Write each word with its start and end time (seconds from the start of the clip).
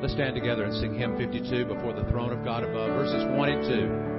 Let's 0.00 0.12
stand 0.12 0.34
together 0.34 0.64
and 0.64 0.74
sing 0.74 0.94
hymn 0.94 1.16
52 1.16 1.64
before 1.64 1.94
the 1.94 2.04
throne 2.10 2.30
of 2.30 2.44
God 2.44 2.62
above, 2.62 2.90
verses 2.90 3.24
1 3.36 3.48
and 3.48 4.12
2. 4.12 4.15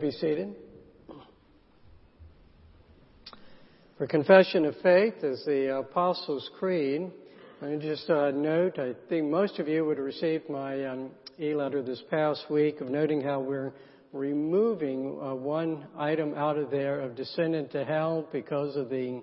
Be 0.00 0.10
seated. 0.10 0.54
For 3.98 4.06
confession 4.06 4.64
of 4.64 4.74
faith 4.82 5.22
is 5.22 5.44
the 5.44 5.76
Apostles' 5.76 6.48
Creed. 6.58 7.10
And 7.60 7.82
just 7.82 8.08
a 8.08 8.32
note, 8.32 8.78
I 8.78 8.94
think 9.10 9.28
most 9.28 9.58
of 9.58 9.68
you 9.68 9.84
would 9.84 9.98
have 9.98 10.06
received 10.06 10.48
my 10.48 10.86
um, 10.86 11.10
e-letter 11.38 11.82
this 11.82 12.02
past 12.10 12.46
week 12.50 12.80
of 12.80 12.88
noting 12.88 13.20
how 13.20 13.40
we're 13.40 13.74
removing 14.14 15.18
uh, 15.22 15.34
one 15.34 15.86
item 15.98 16.32
out 16.34 16.56
of 16.56 16.70
there 16.70 17.00
of 17.00 17.14
descent 17.14 17.54
into 17.54 17.84
hell 17.84 18.26
because 18.32 18.76
of 18.76 18.88
the 18.88 19.22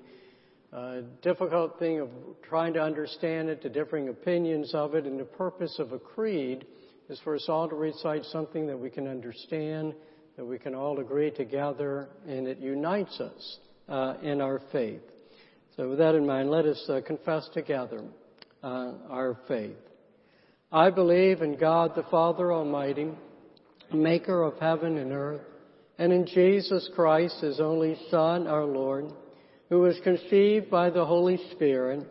uh, 0.71 0.97
difficult 1.23 1.79
thing 1.79 2.01
of 2.01 2.09
trying 2.47 2.73
to 2.73 2.79
understand 2.79 3.49
it, 3.49 3.63
the 3.63 3.69
differing 3.69 4.09
opinions 4.09 4.75
of 4.75 4.93
it, 4.93 5.05
and 5.05 5.19
the 5.19 5.25
purpose 5.25 5.79
of 5.79 5.91
a 5.91 5.97
creed 5.97 6.67
is 7.09 7.19
for 7.23 7.33
us 7.33 7.45
all 7.49 7.67
to 7.67 7.75
recite 7.75 8.23
something 8.25 8.67
that 8.67 8.77
we 8.77 8.91
can 8.91 9.07
understand 9.07 9.95
that 10.37 10.45
we 10.45 10.59
can 10.59 10.75
all 10.75 10.99
agree 10.99 11.31
together 11.31 12.09
and 12.27 12.47
it 12.47 12.59
unites 12.59 13.19
us 13.19 13.57
uh, 13.89 14.13
in 14.21 14.39
our 14.39 14.61
faith. 14.71 15.01
So 15.75 15.89
with 15.89 15.97
that 15.97 16.13
in 16.13 16.27
mind, 16.27 16.51
let 16.51 16.65
us 16.65 16.83
uh, 16.87 17.01
confess 17.05 17.49
together 17.55 18.03
uh, 18.63 18.91
our 19.09 19.35
faith. 19.47 19.77
I 20.71 20.91
believe 20.91 21.41
in 21.41 21.57
God 21.57 21.95
the 21.95 22.05
Father 22.11 22.53
Almighty, 22.53 23.09
maker 23.91 24.43
of 24.43 24.59
heaven 24.59 24.97
and 24.97 25.11
earth, 25.11 25.41
and 25.97 26.13
in 26.13 26.27
Jesus 26.27 26.87
Christ, 26.93 27.41
his 27.41 27.59
only 27.59 27.97
Son, 28.11 28.45
our 28.45 28.65
Lord, 28.65 29.05
who 29.69 29.79
was 29.79 29.99
conceived 30.03 30.69
by 30.69 30.91
the 30.91 31.05
Holy 31.05 31.39
Spirit, 31.51 32.05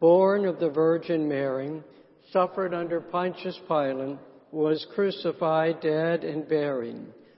born 0.00 0.46
of 0.46 0.58
the 0.58 0.70
Virgin 0.70 1.28
Mary, 1.28 1.80
suffered 2.32 2.74
under 2.74 3.00
Pontius 3.00 3.58
Pilate, 3.68 4.18
was 4.50 4.84
crucified, 4.94 5.80
dead, 5.80 6.24
and 6.24 6.48
buried 6.48 7.06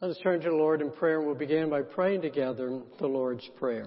Let 0.00 0.12
us 0.12 0.18
turn 0.22 0.40
to 0.40 0.48
the 0.48 0.56
Lord 0.56 0.80
in 0.80 0.90
prayer 0.90 1.18
and 1.18 1.26
we'll 1.26 1.34
begin 1.34 1.68
by 1.68 1.82
praying 1.82 2.22
together 2.22 2.80
the 2.98 3.06
Lord's 3.06 3.46
Prayer. 3.58 3.86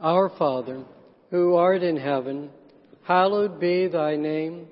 Our 0.00 0.30
Father, 0.38 0.86
who 1.30 1.56
art 1.56 1.82
in 1.82 1.98
heaven, 1.98 2.48
hallowed 3.02 3.60
be 3.60 3.86
thy 3.86 4.16
name. 4.16 4.68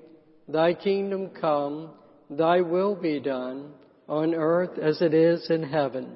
Thy 0.47 0.73
kingdom 0.73 1.29
come, 1.39 1.91
thy 2.31 2.61
will 2.61 2.95
be 2.95 3.19
done, 3.19 3.73
on 4.09 4.33
earth 4.33 4.79
as 4.79 5.03
it 5.03 5.13
is 5.13 5.47
in 5.51 5.61
heaven. 5.61 6.15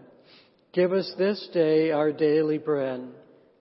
Give 0.73 0.91
us 0.91 1.13
this 1.19 1.47
day 1.53 1.91
our 1.91 2.11
daily 2.11 2.57
bread, 2.57 3.07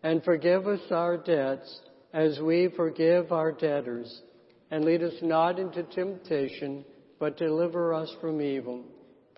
and 0.03 0.25
forgive 0.25 0.69
us 0.69 0.81
our 0.91 1.19
debts 1.19 1.81
as 2.15 2.41
we 2.41 2.71
forgive 2.75 3.31
our 3.31 3.53
debtors. 3.53 4.23
And 4.71 4.87
lead 4.87 5.03
us 5.03 5.17
not 5.21 5.59
into 5.59 5.83
temptation, 5.83 6.87
but 7.19 7.37
deliver 7.37 7.93
us 7.93 8.11
from 8.23 8.41
evil. 8.41 8.87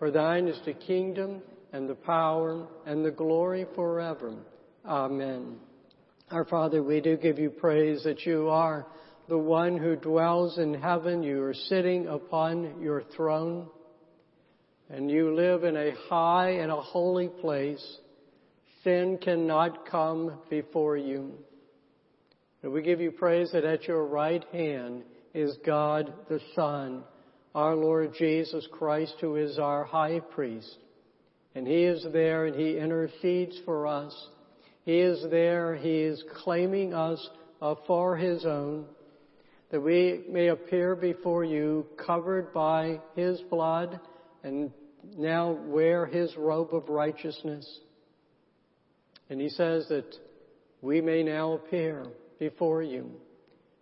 For 0.03 0.11
thine 0.11 0.49
is 0.49 0.59
the 0.65 0.73
kingdom 0.73 1.43
and 1.73 1.89
the 1.89 1.95
power 1.95 2.67
and 2.87 3.05
the 3.05 3.13
glory 3.13 3.67
forever. 3.77 4.35
Amen. 4.85 5.59
Our 6.33 6.45
Father, 6.45 6.83
we 6.83 7.01
do 7.01 7.17
give 7.17 7.39
you 7.39 7.51
praise 7.51 8.03
that 8.03 8.27
you 8.27 8.49
are 8.49 8.85
the 9.29 9.39
one 9.39 9.79
who 9.79 9.95
dwells 9.95 10.59
in 10.59 10.75
heaven. 10.75 11.23
You 11.23 11.45
are 11.45 11.55
sitting 11.55 12.09
upon 12.09 12.83
your 12.83 13.05
throne 13.15 13.69
and 14.91 15.09
you 15.09 15.37
live 15.37 15.63
in 15.63 15.77
a 15.77 15.93
high 16.09 16.51
and 16.51 16.73
a 16.73 16.81
holy 16.81 17.29
place. 17.29 17.99
Sin 18.83 19.21
cannot 19.23 19.89
come 19.89 20.41
before 20.51 20.97
you. 20.97 21.31
And 22.65 22.73
we 22.73 22.83
give 22.83 23.01
you 23.01 23.13
praise 23.13 23.53
that 23.53 23.65
at 23.65 23.87
your 23.87 24.05
right 24.05 24.45
hand 24.51 25.05
is 25.33 25.57
God 25.65 26.13
the 26.29 26.41
Son 26.57 27.05
our 27.55 27.75
Lord 27.75 28.15
Jesus 28.19 28.67
Christ, 28.73 29.15
who 29.21 29.37
is 29.37 29.59
our 29.59 29.85
high 29.85 30.21
priest. 30.21 30.77
And 31.55 31.67
he 31.67 31.85
is 31.85 32.07
there 32.13 32.47
and 32.47 32.57
he 32.57 32.79
intercedes 32.79 33.59
for 33.65 33.87
us. 33.87 34.15
He 34.85 34.99
is 34.99 35.25
there, 35.31 35.77
he 35.77 36.01
is 36.01 36.23
claiming 36.43 36.95
us 36.95 37.29
uh, 37.61 37.75
for 37.87 38.17
his 38.17 38.45
own, 38.45 38.87
that 39.71 39.81
we 39.81 40.25
may 40.29 40.49
appear 40.49 40.97
before 40.97 41.45
you 41.45 41.87
covered 42.05 42.53
by 42.53 43.01
his 43.15 43.41
blood 43.43 44.01
and 44.43 44.73
now 45.17 45.53
wear 45.53 46.07
his 46.07 46.35
robe 46.37 46.75
of 46.75 46.89
righteousness. 46.89 47.81
And 49.31 49.41
he 49.41 49.51
says 49.51 49.87
that 49.89 50.15
we 50.81 51.01
may 51.01 51.23
now 51.23 51.53
appear 51.53 52.07
before 52.39 52.83
you 52.83 53.13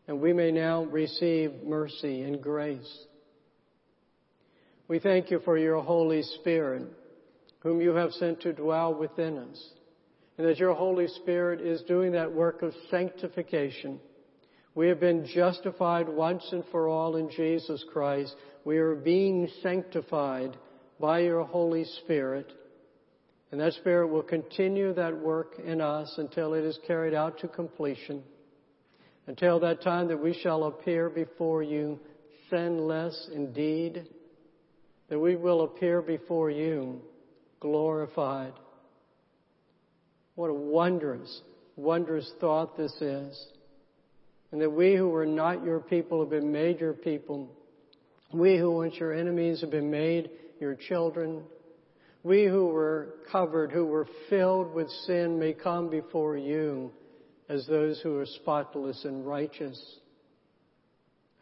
and 0.07 0.21
we 0.21 0.33
may 0.33 0.51
now 0.51 0.85
receive 0.85 1.53
mercy 1.65 2.23
and 2.23 2.43
grace. 2.43 3.07
We 4.91 4.99
thank 4.99 5.31
you 5.31 5.39
for 5.45 5.57
your 5.57 5.81
Holy 5.81 6.21
Spirit, 6.21 6.83
whom 7.61 7.81
you 7.81 7.91
have 7.95 8.11
sent 8.11 8.41
to 8.41 8.53
dwell 8.53 8.93
within 8.93 9.39
us, 9.39 9.69
and 10.37 10.45
that 10.45 10.59
your 10.59 10.75
Holy 10.75 11.07
Spirit 11.07 11.61
is 11.61 11.81
doing 11.83 12.11
that 12.11 12.33
work 12.33 12.63
of 12.63 12.75
sanctification. 12.91 14.01
We 14.75 14.89
have 14.89 14.99
been 14.99 15.29
justified 15.33 16.09
once 16.09 16.45
and 16.51 16.65
for 16.73 16.89
all 16.89 17.15
in 17.15 17.31
Jesus 17.31 17.85
Christ. 17.93 18.35
We 18.65 18.79
are 18.79 18.97
being 18.97 19.49
sanctified 19.63 20.57
by 20.99 21.21
your 21.21 21.45
Holy 21.45 21.85
Spirit. 22.03 22.53
And 23.53 23.61
that 23.61 23.75
Spirit 23.75 24.09
will 24.09 24.25
continue 24.25 24.93
that 24.95 25.17
work 25.17 25.55
in 25.65 25.81
us 25.81 26.13
until 26.19 26.55
it 26.55 26.65
is 26.65 26.81
carried 26.85 27.15
out 27.15 27.39
to 27.39 27.47
completion. 27.47 28.25
until 29.29 29.61
that 29.61 29.83
time 29.83 30.09
that 30.09 30.21
we 30.21 30.35
shall 30.43 30.65
appear 30.65 31.09
before 31.09 31.63
you 31.63 32.01
sinless 32.51 33.29
indeed, 33.33 34.09
that 35.11 35.19
we 35.19 35.37
will 35.37 35.63
appear 35.63 36.01
before 36.01 36.51
you 36.51 37.03
glorified. 37.59 38.55
What 40.37 40.49
a 40.49 40.55
wondrous, 40.55 41.43
wondrous 41.77 42.33
thought 42.41 42.77
this 42.77 42.95
is. 43.03 43.47
And 44.53 44.61
that 44.61 44.71
we 44.71 44.97
who 44.97 45.09
were 45.09 45.27
not 45.27 45.65
your 45.65 45.81
people 45.81 46.21
have 46.21 46.31
been 46.31 46.51
made 46.51 46.81
your 46.81 46.95
people. 46.95 47.51
We 48.33 48.57
who 48.57 48.71
once 48.71 48.95
your 48.99 49.13
enemies 49.13 49.61
have 49.61 49.71
been 49.71 49.91
made 49.91 50.31
your 50.61 50.77
children. 50.77 51.43
We 52.23 52.45
who 52.45 52.69
were 52.69 53.17
covered, 53.31 53.73
who 53.73 53.87
were 53.87 54.07
filled 54.29 54.73
with 54.73 54.89
sin 55.07 55.39
may 55.39 55.55
come 55.55 55.91
before 55.91 56.37
you 56.37 56.93
as 57.49 57.67
those 57.67 58.01
who 58.01 58.17
are 58.19 58.27
spotless 58.27 59.05
and 59.05 59.27
righteous. 59.27 59.81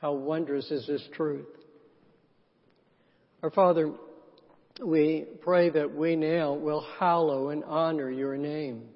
How 0.00 0.14
wondrous 0.14 0.70
is 0.70 0.86
this 0.86 1.06
truth. 1.12 1.46
Our 3.40 3.50
Father, 3.50 3.92
we 4.84 5.24
pray 5.42 5.70
that 5.70 5.94
we 5.94 6.16
now 6.16 6.54
will 6.54 6.84
hallow 6.98 7.50
and 7.50 7.62
honor 7.62 8.10
your 8.10 8.36
name. 8.36 8.88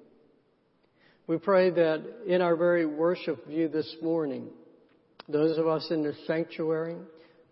We 1.27 1.37
pray 1.37 1.69
that 1.69 2.03
in 2.27 2.41
our 2.41 2.57
very 2.57 2.85
worship 2.85 3.47
view 3.47 3.69
this 3.69 3.95
morning, 4.01 4.49
those 5.29 5.57
of 5.57 5.65
us 5.65 5.87
in 5.91 6.03
the 6.03 6.13
sanctuary, 6.27 6.97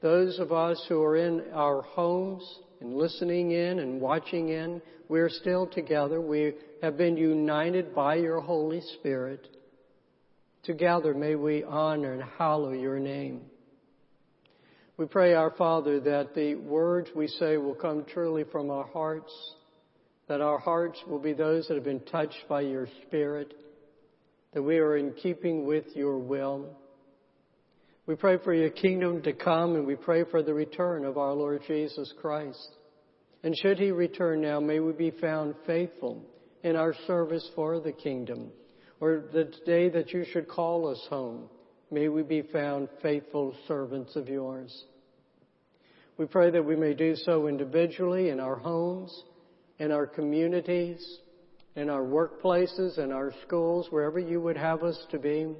those 0.02 0.38
of 0.38 0.52
us 0.52 0.84
who 0.90 1.02
are 1.02 1.16
in 1.16 1.46
our 1.54 1.82
homes 1.82 2.44
and 2.82 2.94
listening 2.94 3.52
in 3.52 3.80
and 3.80 4.02
watching 4.02 4.50
in, 4.50 4.82
we're 5.08 5.30
still 5.30 5.68
together. 5.68 6.20
We 6.20 6.56
have 6.82 6.98
been 6.98 7.16
united 7.16 7.96
by 7.96 8.16
your 8.16 8.42
Holy 8.42 8.82
Spirit. 9.00 9.48
Together 10.64 11.14
may 11.14 11.36
we 11.36 11.64
honor 11.64 12.12
and 12.12 12.24
hallow 12.38 12.74
your 12.74 13.00
name. 13.00 13.44
We 14.98 15.06
pray, 15.06 15.34
our 15.34 15.52
Father, 15.52 16.00
that 16.02 16.36
the 16.36 16.56
words 16.56 17.10
we 17.16 17.28
say 17.28 17.58
will 17.58 17.76
come 17.76 18.06
truly 18.06 18.44
from 18.52 18.70
our 18.70 18.86
hearts, 18.88 19.34
that 20.28 20.42
our 20.42 20.60
hearts 20.60 21.00
will 21.08 21.20
be 21.20 21.34
those 21.34 21.68
that 21.68 21.76
have 21.76 21.84
been 21.84 22.02
touched 22.02 22.48
by 22.48 22.62
your 22.62 22.88
Spirit, 23.08 23.54
that 24.54 24.62
we 24.62 24.78
are 24.78 24.98
in 24.98 25.14
keeping 25.14 25.66
with 25.66 25.86
your 25.96 26.20
will. 26.20 26.78
We 28.06 28.16
pray 28.16 28.38
for 28.44 28.54
your 28.54 28.70
kingdom 28.70 29.22
to 29.24 29.34
come 29.34 29.76
and 29.76 29.88
we 29.88 29.96
pray 29.96 30.26
for 30.30 30.44
the 30.44 30.54
return 30.54 31.06
of 31.06 31.18
our 31.18 31.34
Lord 31.34 31.62
Jesus 31.68 32.14
Christ. 32.20 32.76
And 33.44 33.58
should 33.58 33.80
he 33.80 33.92
return 33.92 34.42
now, 34.42 34.60
may 34.60 34.80
we 34.80 34.92
be 34.92 35.12
found 35.12 35.56
faithful 35.66 36.24
in 36.64 36.76
our 36.76 36.94
service 37.08 37.48
for 37.56 37.80
the 37.80 37.92
kingdom. 37.92 38.52
Or 39.00 39.24
the 39.34 39.52
day 39.66 39.90
that 39.90 40.12
you 40.12 40.26
should 40.32 40.48
call 40.48 40.88
us 40.88 41.04
home, 41.10 41.50
may 41.92 42.08
we 42.08 42.24
be 42.24 42.42
found 42.42 42.88
faithful 43.02 43.54
servants 43.68 44.16
of 44.16 44.30
yours. 44.30 44.86
We 46.18 46.26
pray 46.26 46.50
that 46.52 46.66
we 46.66 46.76
may 46.76 46.94
do 46.94 47.16
so 47.16 47.48
individually 47.48 48.30
in 48.30 48.40
our 48.40 48.56
homes, 48.56 49.12
in 49.78 49.92
our 49.92 50.08
communities, 50.08 51.20
in 51.76 51.90
our 51.90 52.04
workplaces, 52.04 52.98
in 52.98 53.12
our 53.12 53.34
schools, 53.46 53.88
wherever 53.90 54.20
you 54.20 54.42
would 54.42 54.58
have 54.58 54.84
us 54.84 54.98
to 55.12 55.20
be. 55.20 55.54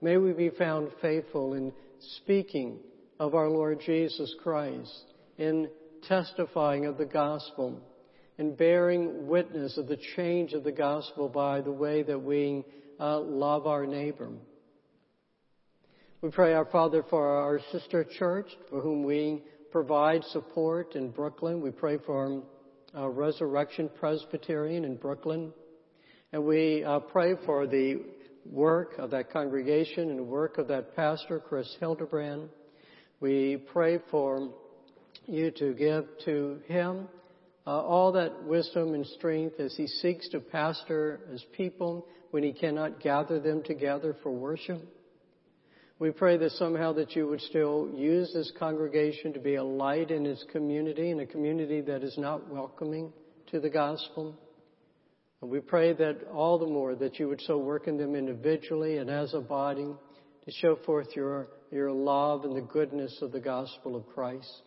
May 0.00 0.16
we 0.16 0.32
be 0.32 0.50
found 0.50 0.90
faithful 1.00 1.54
in 1.54 1.72
speaking 2.16 2.78
of 3.20 3.34
our 3.34 3.48
Lord 3.48 3.80
Jesus 3.84 4.34
Christ, 4.42 5.12
in 5.38 5.68
testifying 6.08 6.86
of 6.86 6.98
the 6.98 7.06
gospel, 7.06 7.80
in 8.38 8.54
bearing 8.54 9.26
witness 9.26 9.78
of 9.78 9.86
the 9.86 9.98
change 10.16 10.52
of 10.52 10.64
the 10.64 10.72
gospel 10.72 11.28
by 11.28 11.60
the 11.60 11.72
way 11.72 12.02
that 12.02 12.20
we 12.20 12.64
uh, 12.98 13.20
love 13.20 13.66
our 13.66 13.86
neighbor. 13.86 14.30
We 16.24 16.30
pray, 16.30 16.54
our 16.54 16.64
Father, 16.64 17.04
for 17.10 17.36
our 17.36 17.60
sister 17.70 18.02
church, 18.02 18.46
for 18.70 18.80
whom 18.80 19.04
we 19.04 19.42
provide 19.70 20.24
support 20.24 20.94
in 20.94 21.10
Brooklyn. 21.10 21.60
We 21.60 21.70
pray 21.70 21.98
for 21.98 22.42
uh, 22.96 23.10
Resurrection 23.10 23.90
Presbyterian 24.00 24.86
in 24.86 24.96
Brooklyn. 24.96 25.52
And 26.32 26.46
we 26.46 26.82
uh, 26.82 27.00
pray 27.00 27.34
for 27.44 27.66
the 27.66 28.06
work 28.46 28.94
of 28.96 29.10
that 29.10 29.34
congregation 29.34 30.08
and 30.08 30.18
the 30.18 30.24
work 30.24 30.56
of 30.56 30.66
that 30.68 30.96
pastor, 30.96 31.40
Chris 31.40 31.76
Hildebrand. 31.78 32.48
We 33.20 33.58
pray 33.74 33.98
for 34.10 34.48
you 35.26 35.50
to 35.50 35.74
give 35.74 36.06
to 36.24 36.58
him 36.68 37.06
uh, 37.66 37.82
all 37.82 38.12
that 38.12 38.44
wisdom 38.44 38.94
and 38.94 39.04
strength 39.04 39.60
as 39.60 39.76
he 39.76 39.86
seeks 39.86 40.30
to 40.30 40.40
pastor 40.40 41.20
his 41.30 41.44
people 41.54 42.06
when 42.30 42.42
he 42.42 42.54
cannot 42.54 43.00
gather 43.00 43.38
them 43.40 43.62
together 43.62 44.16
for 44.22 44.32
worship. 44.32 44.80
We 46.04 46.10
pray 46.10 46.36
that 46.36 46.50
somehow 46.50 46.92
that 46.92 47.16
you 47.16 47.26
would 47.28 47.40
still 47.40 47.88
use 47.94 48.30
this 48.34 48.52
congregation 48.58 49.32
to 49.32 49.40
be 49.40 49.54
a 49.54 49.64
light 49.64 50.10
in 50.10 50.26
its 50.26 50.44
community, 50.52 51.08
in 51.08 51.20
a 51.20 51.24
community 51.24 51.80
that 51.80 52.02
is 52.02 52.18
not 52.18 52.46
welcoming 52.52 53.10
to 53.46 53.58
the 53.58 53.70
gospel. 53.70 54.38
And 55.40 55.50
we 55.50 55.60
pray 55.60 55.94
that 55.94 56.28
all 56.30 56.58
the 56.58 56.66
more 56.66 56.94
that 56.94 57.18
you 57.18 57.26
would 57.30 57.40
so 57.40 57.56
work 57.56 57.88
in 57.88 57.96
them 57.96 58.14
individually 58.14 58.98
and 58.98 59.08
as 59.08 59.32
a 59.32 59.40
body 59.40 59.94
to 60.44 60.50
show 60.60 60.76
forth 60.84 61.06
your, 61.16 61.48
your 61.70 61.90
love 61.90 62.44
and 62.44 62.54
the 62.54 62.60
goodness 62.60 63.20
of 63.22 63.32
the 63.32 63.40
gospel 63.40 63.96
of 63.96 64.06
Christ. 64.08 64.60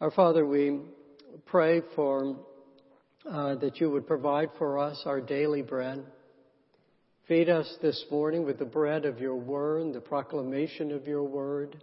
Our 0.00 0.12
Father, 0.12 0.46
we 0.46 0.78
pray 1.46 1.82
for 1.96 2.36
uh, 3.28 3.56
that 3.56 3.80
you 3.80 3.90
would 3.90 4.06
provide 4.06 4.50
for 4.58 4.78
us 4.78 5.02
our 5.06 5.20
daily 5.20 5.62
bread. 5.62 6.04
Feed 7.30 7.48
us 7.48 7.72
this 7.80 8.04
morning 8.10 8.44
with 8.44 8.58
the 8.58 8.64
bread 8.64 9.04
of 9.04 9.20
your 9.20 9.36
word, 9.36 9.92
the 9.92 10.00
proclamation 10.00 10.90
of 10.90 11.06
your 11.06 11.22
word. 11.22 11.80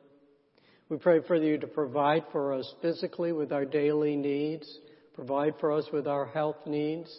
We 0.89 0.97
pray 0.97 1.21
for 1.25 1.37
you 1.37 1.57
to 1.57 1.67
provide 1.67 2.25
for 2.33 2.51
us 2.51 2.69
physically 2.81 3.31
with 3.31 3.53
our 3.53 3.63
daily 3.63 4.17
needs, 4.17 4.69
provide 5.13 5.53
for 5.61 5.71
us 5.71 5.85
with 5.93 6.05
our 6.05 6.25
health 6.25 6.57
needs. 6.65 7.17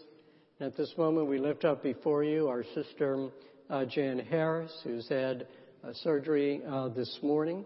And 0.60 0.66
at 0.66 0.76
this 0.76 0.92
moment, 0.98 1.28
we 1.28 1.38
lift 1.38 1.64
up 1.64 1.82
before 1.82 2.22
you 2.22 2.48
our 2.48 2.64
sister 2.74 3.30
uh, 3.70 3.86
Jan 3.86 4.18
Harris, 4.18 4.78
who's 4.84 5.08
had 5.08 5.46
uh, 5.82 5.94
surgery 5.94 6.60
uh, 6.68 6.88
this 6.88 7.18
morning 7.22 7.64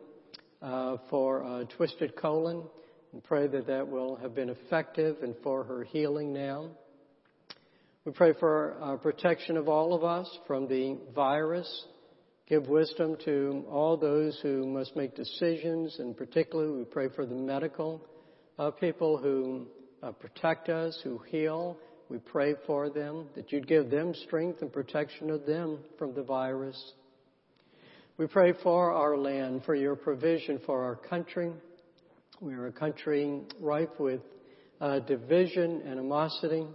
uh, 0.62 0.99
for 1.11 1.43
a 1.43 1.64
twisted 1.76 2.14
colon, 2.14 2.62
and 3.12 3.25
pray 3.25 3.49
that 3.49 3.67
that 3.67 3.88
will 3.88 4.14
have 4.14 4.37
been 4.37 4.50
effective 4.50 5.25
and 5.25 5.35
for 5.43 5.64
her 5.64 5.82
healing 5.82 6.32
now. 6.32 6.70
We 8.04 8.10
pray 8.10 8.32
for 8.32 8.76
our 8.81 8.99
protection 8.99 9.56
of 9.56 9.69
all 9.69 9.94
of 9.94 10.02
us 10.02 10.28
from 10.49 10.66
the 10.66 10.99
virus. 11.14 11.84
Give 12.49 12.66
wisdom 12.66 13.16
to 13.25 13.64
all 13.70 13.96
those 13.96 14.40
who 14.42 14.66
must 14.66 14.97
make 14.97 15.14
decisions, 15.14 16.00
and 16.00 16.16
particularly 16.16 16.78
we 16.78 16.85
pray 16.85 17.11
for 17.14 17.25
the 17.25 17.37
medical 17.37 18.04
uh, 18.59 18.73
people 18.73 19.18
who 19.18 19.68
uh, 20.02 20.11
protect 20.11 20.68
us, 20.68 20.99
who 21.04 21.18
heal. 21.28 21.78
We 22.09 22.18
pray 22.18 22.56
for 22.66 22.90
them, 22.90 23.28
that 23.37 23.52
you'd 23.52 23.68
give 23.68 23.88
them 23.88 24.14
strength 24.26 24.62
and 24.62 24.73
protection 24.73 25.30
of 25.30 25.47
them 25.47 25.78
from 25.97 26.12
the 26.12 26.25
virus. 26.25 26.94
We 28.16 28.26
pray 28.26 28.52
for 28.64 28.90
our 28.90 29.16
land, 29.16 29.62
for 29.64 29.76
your 29.76 29.94
provision 29.94 30.61
for 30.66 30.82
our 30.82 30.97
country. 30.97 31.52
We 32.40 32.54
are 32.54 32.66
a 32.66 32.73
country 32.73 33.42
ripe 33.61 34.00
with 34.00 34.23
uh, 34.80 34.99
division, 34.99 35.82
animosity. 35.87 36.66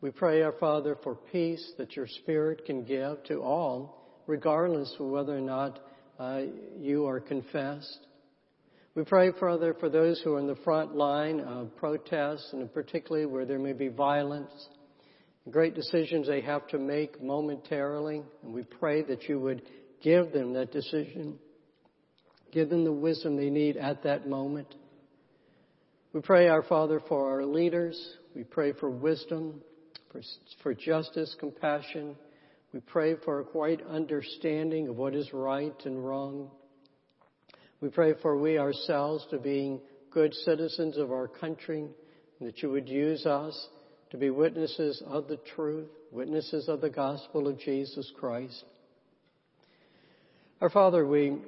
We 0.00 0.12
pray, 0.12 0.42
our 0.42 0.52
Father, 0.52 0.96
for 1.02 1.16
peace 1.16 1.72
that 1.76 1.96
your 1.96 2.06
Spirit 2.06 2.64
can 2.64 2.84
give 2.84 3.24
to 3.24 3.42
all, 3.42 4.22
regardless 4.28 4.94
of 5.00 5.06
whether 5.06 5.36
or 5.36 5.40
not 5.40 5.80
uh, 6.20 6.42
you 6.78 7.06
are 7.08 7.18
confessed. 7.18 8.06
We 8.94 9.02
pray, 9.02 9.32
Father, 9.40 9.74
for 9.74 9.88
those 9.88 10.20
who 10.20 10.34
are 10.34 10.38
in 10.38 10.46
the 10.46 10.54
front 10.54 10.94
line 10.94 11.40
of 11.40 11.76
protests, 11.76 12.48
and 12.52 12.72
particularly 12.72 13.26
where 13.26 13.44
there 13.44 13.58
may 13.58 13.72
be 13.72 13.88
violence, 13.88 14.52
great 15.50 15.74
decisions 15.74 16.28
they 16.28 16.42
have 16.42 16.68
to 16.68 16.78
make 16.78 17.20
momentarily. 17.20 18.22
And 18.44 18.54
we 18.54 18.62
pray 18.62 19.02
that 19.02 19.24
you 19.28 19.40
would 19.40 19.62
give 20.00 20.32
them 20.32 20.52
that 20.52 20.70
decision, 20.70 21.40
give 22.52 22.70
them 22.70 22.84
the 22.84 22.92
wisdom 22.92 23.36
they 23.36 23.50
need 23.50 23.76
at 23.76 24.04
that 24.04 24.28
moment. 24.28 24.72
We 26.12 26.20
pray, 26.20 26.46
our 26.46 26.62
Father, 26.62 27.02
for 27.08 27.32
our 27.32 27.44
leaders. 27.44 28.00
We 28.36 28.44
pray 28.44 28.72
for 28.74 28.88
wisdom 28.88 29.60
for, 30.10 30.20
for 30.62 30.74
justice, 30.74 31.34
compassion. 31.38 32.16
We 32.72 32.80
pray 32.80 33.16
for 33.24 33.40
a 33.40 33.44
quite 33.44 33.84
understanding 33.86 34.88
of 34.88 34.96
what 34.96 35.14
is 35.14 35.32
right 35.32 35.74
and 35.84 36.04
wrong. 36.04 36.50
We 37.80 37.88
pray 37.88 38.14
for 38.20 38.36
we 38.36 38.58
ourselves 38.58 39.26
to 39.30 39.38
being 39.38 39.80
good 40.10 40.34
citizens 40.34 40.96
of 40.96 41.12
our 41.12 41.28
country 41.28 41.86
and 42.38 42.48
that 42.48 42.62
you 42.62 42.70
would 42.70 42.88
use 42.88 43.26
us 43.26 43.68
to 44.10 44.16
be 44.16 44.30
witnesses 44.30 45.02
of 45.06 45.28
the 45.28 45.38
truth, 45.54 45.88
witnesses 46.10 46.68
of 46.68 46.80
the 46.80 46.90
gospel 46.90 47.46
of 47.46 47.58
Jesus 47.58 48.10
Christ. 48.18 48.64
Our 50.60 50.70
Father, 50.70 51.06
we 51.06 51.38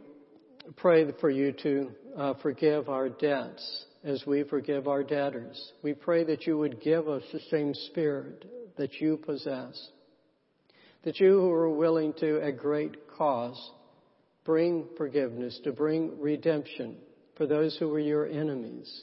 pray 0.76 1.06
for 1.20 1.30
you 1.30 1.52
to 1.62 1.90
uh, 2.16 2.34
forgive 2.42 2.88
our 2.88 3.08
debts 3.08 3.86
as 4.02 4.24
we 4.26 4.44
forgive 4.44 4.88
our 4.88 5.02
debtors. 5.02 5.72
We 5.82 5.92
pray 5.92 6.24
that 6.24 6.46
you 6.46 6.58
would 6.58 6.80
give 6.80 7.08
us 7.08 7.22
the 7.32 7.40
same 7.50 7.74
spirit 7.74 8.44
that 8.76 9.00
you 9.00 9.18
possess. 9.18 9.90
That 11.04 11.20
you 11.20 11.32
who 11.32 11.50
are 11.50 11.70
willing 11.70 12.14
to, 12.20 12.40
at 12.40 12.58
great 12.58 13.08
cost, 13.16 13.60
bring 14.44 14.86
forgiveness, 14.96 15.58
to 15.64 15.72
bring 15.72 16.20
redemption 16.20 16.96
for 17.36 17.46
those 17.46 17.76
who 17.78 17.88
were 17.88 18.00
your 18.00 18.26
enemies. 18.26 19.02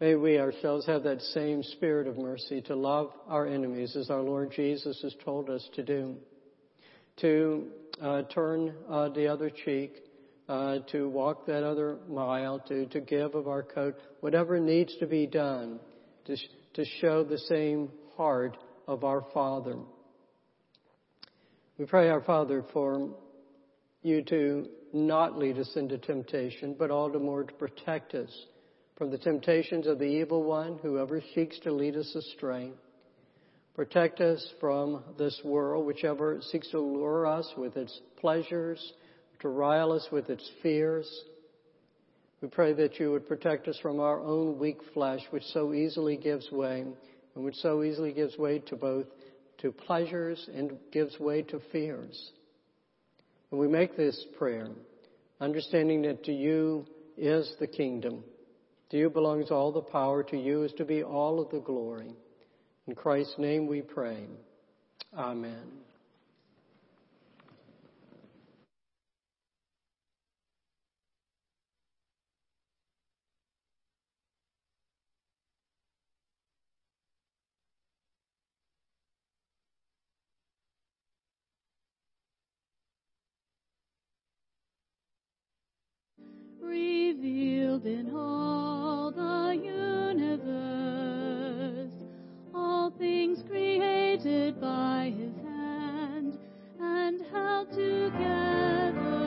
May 0.00 0.14
we 0.14 0.38
ourselves 0.38 0.86
have 0.86 1.02
that 1.02 1.20
same 1.20 1.62
spirit 1.62 2.06
of 2.06 2.16
mercy 2.16 2.62
to 2.62 2.74
love 2.74 3.12
our 3.28 3.46
enemies 3.46 3.96
as 3.96 4.08
our 4.08 4.22
Lord 4.22 4.52
Jesus 4.54 4.98
has 5.02 5.14
told 5.24 5.50
us 5.50 5.68
to 5.74 5.82
do. 5.82 6.16
To 7.18 7.66
uh, 8.00 8.22
turn 8.32 8.74
uh, 8.88 9.10
the 9.10 9.26
other 9.26 9.50
cheek, 9.50 9.96
uh, 10.50 10.80
to 10.90 11.08
walk 11.08 11.46
that 11.46 11.62
other 11.62 11.98
mile, 12.08 12.58
to, 12.58 12.84
to 12.86 13.00
give 13.00 13.36
of 13.36 13.46
our 13.46 13.62
coat, 13.62 13.94
whatever 14.18 14.58
needs 14.58 14.92
to 14.98 15.06
be 15.06 15.24
done 15.24 15.78
to, 16.24 16.36
to 16.74 16.84
show 17.00 17.22
the 17.22 17.38
same 17.38 17.88
heart 18.16 18.56
of 18.88 19.04
our 19.04 19.24
Father. 19.32 19.76
We 21.78 21.84
pray, 21.84 22.08
our 22.08 22.20
Father, 22.20 22.64
for 22.72 23.10
you 24.02 24.22
to 24.24 24.66
not 24.92 25.38
lead 25.38 25.56
us 25.56 25.70
into 25.76 25.98
temptation, 25.98 26.74
but 26.76 26.90
all 26.90 27.10
the 27.10 27.20
more 27.20 27.44
to 27.44 27.52
protect 27.54 28.14
us 28.14 28.30
from 28.96 29.12
the 29.12 29.18
temptations 29.18 29.86
of 29.86 30.00
the 30.00 30.04
evil 30.04 30.42
one, 30.42 30.80
whoever 30.82 31.22
seeks 31.32 31.60
to 31.60 31.72
lead 31.72 31.94
us 31.94 32.12
astray. 32.16 32.72
Protect 33.76 34.20
us 34.20 34.44
from 34.58 35.04
this 35.16 35.40
world, 35.44 35.86
whichever 35.86 36.40
seeks 36.50 36.68
to 36.72 36.80
lure 36.80 37.24
us 37.24 37.48
with 37.56 37.76
its 37.76 38.00
pleasures, 38.20 38.94
to 39.40 39.48
rile 39.48 39.92
us 39.92 40.06
with 40.10 40.30
its 40.30 40.48
fears. 40.62 41.24
We 42.40 42.48
pray 42.48 42.72
that 42.74 42.98
you 42.98 43.12
would 43.12 43.28
protect 43.28 43.68
us 43.68 43.78
from 43.80 44.00
our 44.00 44.20
own 44.20 44.58
weak 44.58 44.78
flesh, 44.94 45.20
which 45.30 45.44
so 45.44 45.72
easily 45.72 46.16
gives 46.16 46.50
way, 46.50 46.84
and 47.34 47.44
which 47.44 47.56
so 47.56 47.82
easily 47.82 48.12
gives 48.12 48.36
way 48.38 48.60
to 48.60 48.76
both 48.76 49.06
to 49.58 49.72
pleasures 49.72 50.48
and 50.54 50.78
gives 50.90 51.18
way 51.20 51.42
to 51.42 51.60
fears. 51.70 52.32
And 53.50 53.60
we 53.60 53.68
make 53.68 53.96
this 53.96 54.24
prayer, 54.38 54.68
understanding 55.40 56.02
that 56.02 56.24
to 56.24 56.32
you 56.32 56.86
is 57.18 57.54
the 57.60 57.66
kingdom 57.66 58.24
to 58.90 58.98
you 58.98 59.08
belongs 59.08 59.50
all 59.50 59.72
the 59.72 59.80
power. 59.80 60.22
To 60.24 60.36
you 60.36 60.64
is 60.64 60.72
to 60.72 60.84
be 60.84 61.02
all 61.02 61.40
of 61.40 61.50
the 61.50 61.60
glory. 61.60 62.12
In 62.86 62.94
Christ's 62.94 63.38
name 63.38 63.66
we 63.66 63.82
pray. 63.82 64.26
Amen. 65.16 65.89
Revealed 86.70 87.84
in 87.84 88.14
all 88.14 89.10
the 89.10 89.56
universe, 90.16 90.46
all 92.54 92.90
things 92.92 93.42
created 93.42 94.60
by 94.60 95.12
his 95.18 95.34
hand, 95.38 96.38
and 96.80 97.20
held 97.32 97.72
together 97.72 99.19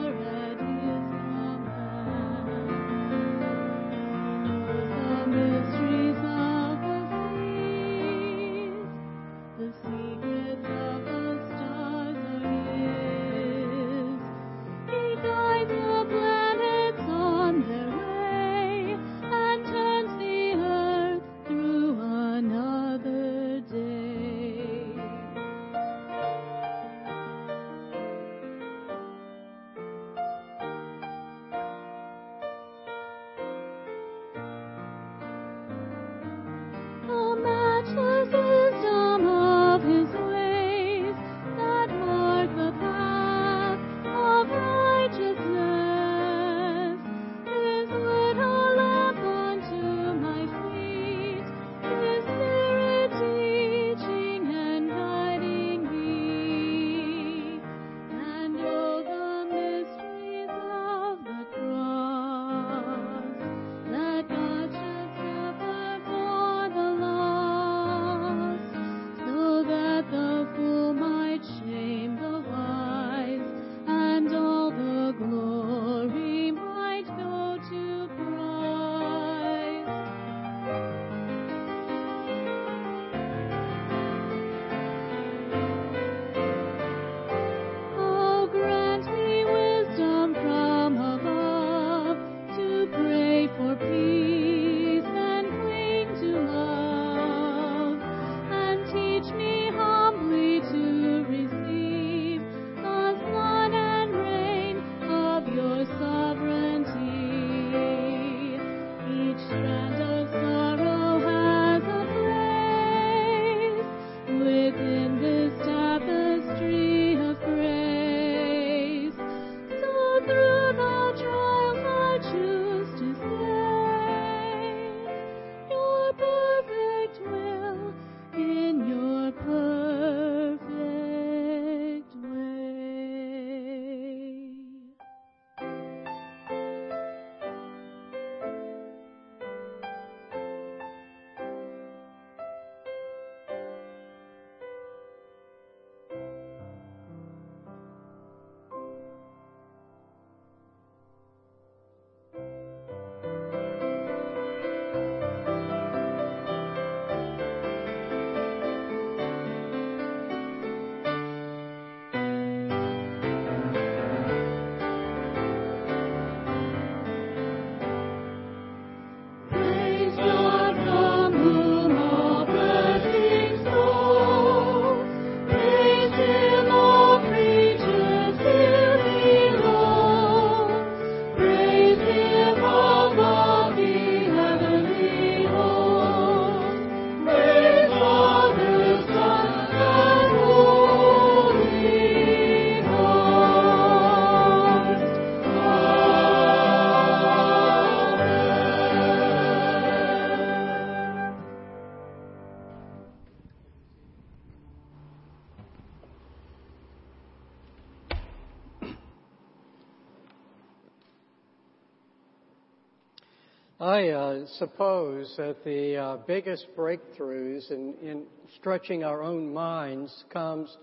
I 213.84 214.08
uh, 214.08 214.46
suppose 214.56 215.34
that 215.36 215.62
the 215.62 215.98
uh, 215.98 216.16
biggest 216.26 216.68
breakthroughs 216.74 217.70
in, 217.70 217.92
in, 218.02 218.22
stretching 218.58 219.04
our 219.04 219.22
own 219.22 219.52
minds 219.52 220.24
comes 220.32 220.74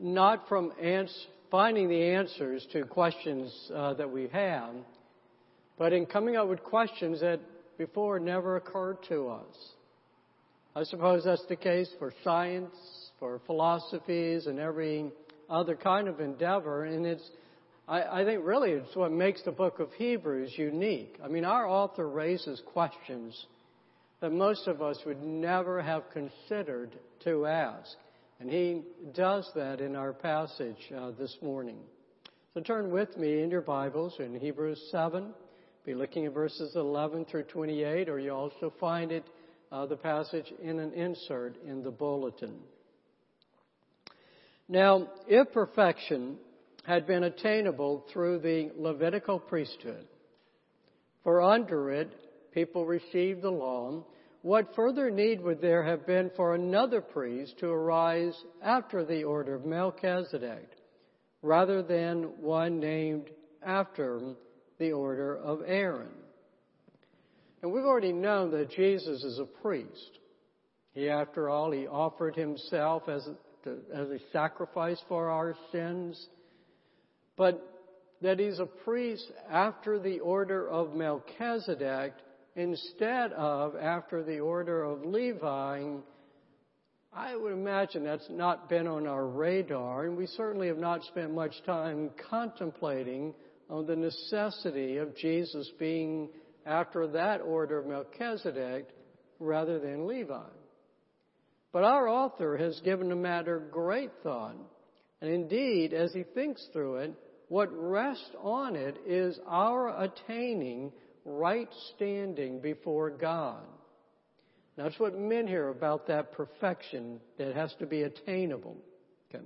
not 0.00 0.48
from 0.48 0.72
ans- 0.80 1.26
finding 1.50 1.90
the 1.90 2.02
answers 2.14 2.66
to 2.72 2.84
questions 2.84 3.70
uh, 3.74 3.92
that 3.94 4.10
we 4.10 4.28
have, 4.28 4.70
but 5.76 5.92
in 5.92 6.06
coming 6.06 6.36
up 6.36 6.48
with 6.48 6.62
questions 6.62 7.20
that 7.20 7.38
before 7.76 8.18
never 8.18 8.56
occurred 8.56 8.96
to 9.10 9.28
us. 9.28 9.54
I 10.74 10.84
suppose 10.84 11.24
that's 11.24 11.44
the 11.50 11.56
case 11.56 11.90
for 11.98 12.14
science, 12.24 12.74
for 13.18 13.42
philosophies, 13.44 14.46
and 14.46 14.58
every 14.58 15.12
other 15.50 15.76
kind 15.76 16.08
of 16.08 16.20
endeavor, 16.20 16.86
and 16.86 17.04
it's 17.04 17.30
I, 17.88 18.20
I 18.20 18.24
think 18.24 18.44
really 18.44 18.72
it's 18.72 18.96
what 18.96 19.12
makes 19.12 19.42
the 19.42 19.52
book 19.52 19.78
of 19.78 19.92
Hebrews 19.92 20.52
unique. 20.56 21.18
I 21.22 21.28
mean, 21.28 21.44
our 21.44 21.68
author 21.68 22.08
raises 22.08 22.60
questions 22.72 23.46
that 24.20 24.32
most 24.32 24.66
of 24.66 24.82
us 24.82 24.98
would 25.06 25.22
never 25.22 25.80
have 25.82 26.04
considered 26.12 26.98
to 27.24 27.46
ask. 27.46 27.90
And 28.40 28.50
he 28.50 28.82
does 29.14 29.48
that 29.54 29.80
in 29.80 29.96
our 29.96 30.12
passage 30.12 30.92
uh, 30.96 31.12
this 31.18 31.36
morning. 31.40 31.78
So 32.54 32.60
turn 32.60 32.90
with 32.90 33.16
me 33.16 33.42
in 33.42 33.50
your 33.50 33.62
Bibles 33.62 34.14
in 34.18 34.38
Hebrews 34.38 34.88
7. 34.90 35.32
Be 35.84 35.94
looking 35.94 36.26
at 36.26 36.34
verses 36.34 36.74
11 36.74 37.26
through 37.26 37.44
28, 37.44 38.08
or 38.08 38.18
you 38.18 38.32
also 38.32 38.72
find 38.80 39.12
it, 39.12 39.24
uh, 39.70 39.86
the 39.86 39.96
passage 39.96 40.52
in 40.62 40.78
an 40.78 40.92
insert 40.92 41.56
in 41.64 41.82
the 41.82 41.90
bulletin. 41.90 42.56
Now, 44.68 45.08
if 45.28 45.52
perfection 45.52 46.38
had 46.86 47.04
been 47.06 47.24
attainable 47.24 48.04
through 48.12 48.38
the 48.38 48.70
Levitical 48.76 49.40
priesthood. 49.40 50.06
For 51.24 51.42
under 51.42 51.90
it, 51.90 52.12
people 52.52 52.86
received 52.86 53.42
the 53.42 53.50
law. 53.50 54.04
What 54.42 54.76
further 54.76 55.10
need 55.10 55.42
would 55.42 55.60
there 55.60 55.82
have 55.82 56.06
been 56.06 56.30
for 56.36 56.54
another 56.54 57.00
priest 57.00 57.58
to 57.58 57.66
arise 57.66 58.36
after 58.62 59.04
the 59.04 59.24
order 59.24 59.56
of 59.56 59.66
Melchizedek, 59.66 60.68
rather 61.42 61.82
than 61.82 62.40
one 62.40 62.78
named 62.78 63.30
after 63.64 64.20
the 64.78 64.92
order 64.92 65.36
of 65.36 65.62
Aaron? 65.66 66.14
And 67.62 67.72
we've 67.72 67.82
already 67.82 68.12
known 68.12 68.52
that 68.52 68.70
Jesus 68.70 69.24
is 69.24 69.40
a 69.40 69.60
priest. 69.60 70.20
He, 70.92 71.08
after 71.08 71.48
all, 71.48 71.72
he 71.72 71.88
offered 71.88 72.36
himself 72.36 73.08
as 73.08 73.26
a, 73.26 73.70
as 73.92 74.08
a 74.08 74.20
sacrifice 74.32 75.02
for 75.08 75.28
our 75.30 75.56
sins 75.72 76.28
but 77.36 77.62
that 78.22 78.38
he's 78.38 78.58
a 78.58 78.66
priest 78.66 79.30
after 79.50 79.98
the 79.98 80.20
order 80.20 80.68
of 80.68 80.94
Melchizedek 80.94 82.14
instead 82.54 83.32
of 83.32 83.76
after 83.76 84.22
the 84.22 84.40
order 84.40 84.82
of 84.82 85.04
Levi. 85.04 85.82
I 87.12 87.36
would 87.36 87.52
imagine 87.52 88.04
that's 88.04 88.28
not 88.30 88.68
been 88.68 88.86
on 88.86 89.06
our 89.06 89.26
radar, 89.26 90.04
and 90.04 90.16
we 90.16 90.26
certainly 90.26 90.68
have 90.68 90.78
not 90.78 91.02
spent 91.04 91.34
much 91.34 91.52
time 91.64 92.10
contemplating 92.30 93.34
on 93.68 93.86
the 93.86 93.96
necessity 93.96 94.96
of 94.98 95.16
Jesus 95.16 95.70
being 95.78 96.28
after 96.64 97.06
that 97.08 97.40
order 97.40 97.78
of 97.78 97.86
Melchizedek 97.86 98.88
rather 99.38 99.78
than 99.78 100.06
Levi. 100.06 100.42
But 101.72 101.84
our 101.84 102.08
author 102.08 102.56
has 102.56 102.80
given 102.80 103.08
the 103.08 103.16
matter 103.16 103.58
great 103.70 104.10
thought, 104.22 104.56
and 105.20 105.30
indeed, 105.30 105.92
as 105.92 106.12
he 106.12 106.22
thinks 106.22 106.66
through 106.72 106.96
it, 106.96 107.14
what 107.48 107.68
rests 107.72 108.30
on 108.42 108.76
it 108.76 108.98
is 109.06 109.38
our 109.46 110.02
attaining 110.02 110.92
right 111.24 111.68
standing 111.94 112.60
before 112.60 113.10
God. 113.10 113.64
That's 114.76 114.98
what 114.98 115.18
men 115.18 115.46
hear 115.46 115.68
about 115.68 116.06
that 116.08 116.32
perfection 116.32 117.20
that 117.38 117.54
has 117.54 117.74
to 117.78 117.86
be 117.86 118.02
attainable. 118.02 118.76
Okay. 119.30 119.44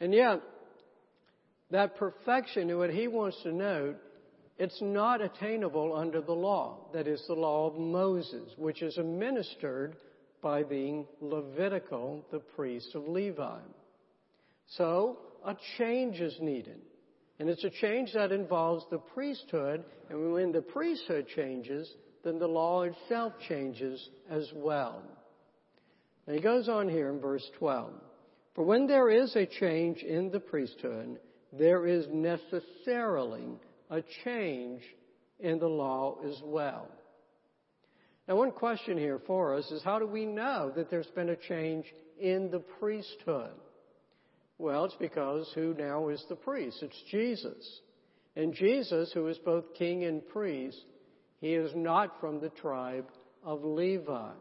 And 0.00 0.14
yet, 0.14 0.40
that 1.70 1.96
perfection, 1.96 2.76
what 2.78 2.90
he 2.90 3.08
wants 3.08 3.42
to 3.42 3.52
note, 3.52 3.96
it's 4.58 4.80
not 4.80 5.20
attainable 5.20 5.94
under 5.94 6.20
the 6.20 6.32
law. 6.32 6.88
That 6.92 7.06
is 7.06 7.22
the 7.26 7.34
law 7.34 7.68
of 7.68 7.78
Moses, 7.78 8.52
which 8.56 8.82
is 8.82 8.96
administered 8.96 9.96
by 10.40 10.62
the 10.62 11.04
Levitical, 11.20 12.24
the 12.30 12.38
priest 12.38 12.94
of 12.94 13.08
Levi. 13.08 13.58
So, 14.76 15.18
a 15.44 15.56
change 15.78 16.20
is 16.20 16.36
needed. 16.40 16.80
And 17.38 17.48
it's 17.48 17.64
a 17.64 17.70
change 17.70 18.12
that 18.14 18.32
involves 18.32 18.84
the 18.90 18.98
priesthood, 18.98 19.84
and 20.10 20.32
when 20.32 20.50
the 20.52 20.62
priesthood 20.62 21.26
changes, 21.34 21.88
then 22.24 22.38
the 22.38 22.48
law 22.48 22.82
itself 22.82 23.32
changes 23.48 24.08
as 24.28 24.50
well. 24.54 25.02
And 26.26 26.34
he 26.34 26.42
goes 26.42 26.68
on 26.68 26.88
here 26.88 27.08
in 27.10 27.20
verse 27.20 27.48
12. 27.58 27.92
For 28.54 28.64
when 28.64 28.86
there 28.86 29.08
is 29.08 29.34
a 29.36 29.46
change 29.46 30.02
in 30.02 30.30
the 30.30 30.40
priesthood, 30.40 31.20
there 31.52 31.86
is 31.86 32.06
necessarily 32.12 33.46
a 33.88 34.02
change 34.24 34.82
in 35.38 35.58
the 35.58 35.68
law 35.68 36.18
as 36.26 36.40
well. 36.44 36.88
Now, 38.26 38.36
one 38.36 38.50
question 38.50 38.98
here 38.98 39.20
for 39.26 39.54
us 39.54 39.70
is 39.70 39.82
how 39.82 39.98
do 39.98 40.06
we 40.06 40.26
know 40.26 40.70
that 40.76 40.90
there's 40.90 41.06
been 41.14 41.30
a 41.30 41.36
change 41.36 41.86
in 42.20 42.50
the 42.50 42.58
priesthood? 42.58 43.52
Well, 44.58 44.84
it's 44.84 44.96
because 44.98 45.50
who 45.54 45.74
now 45.74 46.08
is 46.08 46.24
the 46.28 46.36
priest? 46.36 46.82
It's 46.82 47.02
Jesus. 47.10 47.80
And 48.34 48.52
Jesus, 48.52 49.12
who 49.12 49.28
is 49.28 49.38
both 49.38 49.74
king 49.74 50.04
and 50.04 50.26
priest, 50.28 50.84
he 51.40 51.54
is 51.54 51.70
not 51.74 52.20
from 52.20 52.40
the 52.40 52.50
tribe 52.50 53.06
of 53.44 53.64
Levi. 53.64 54.32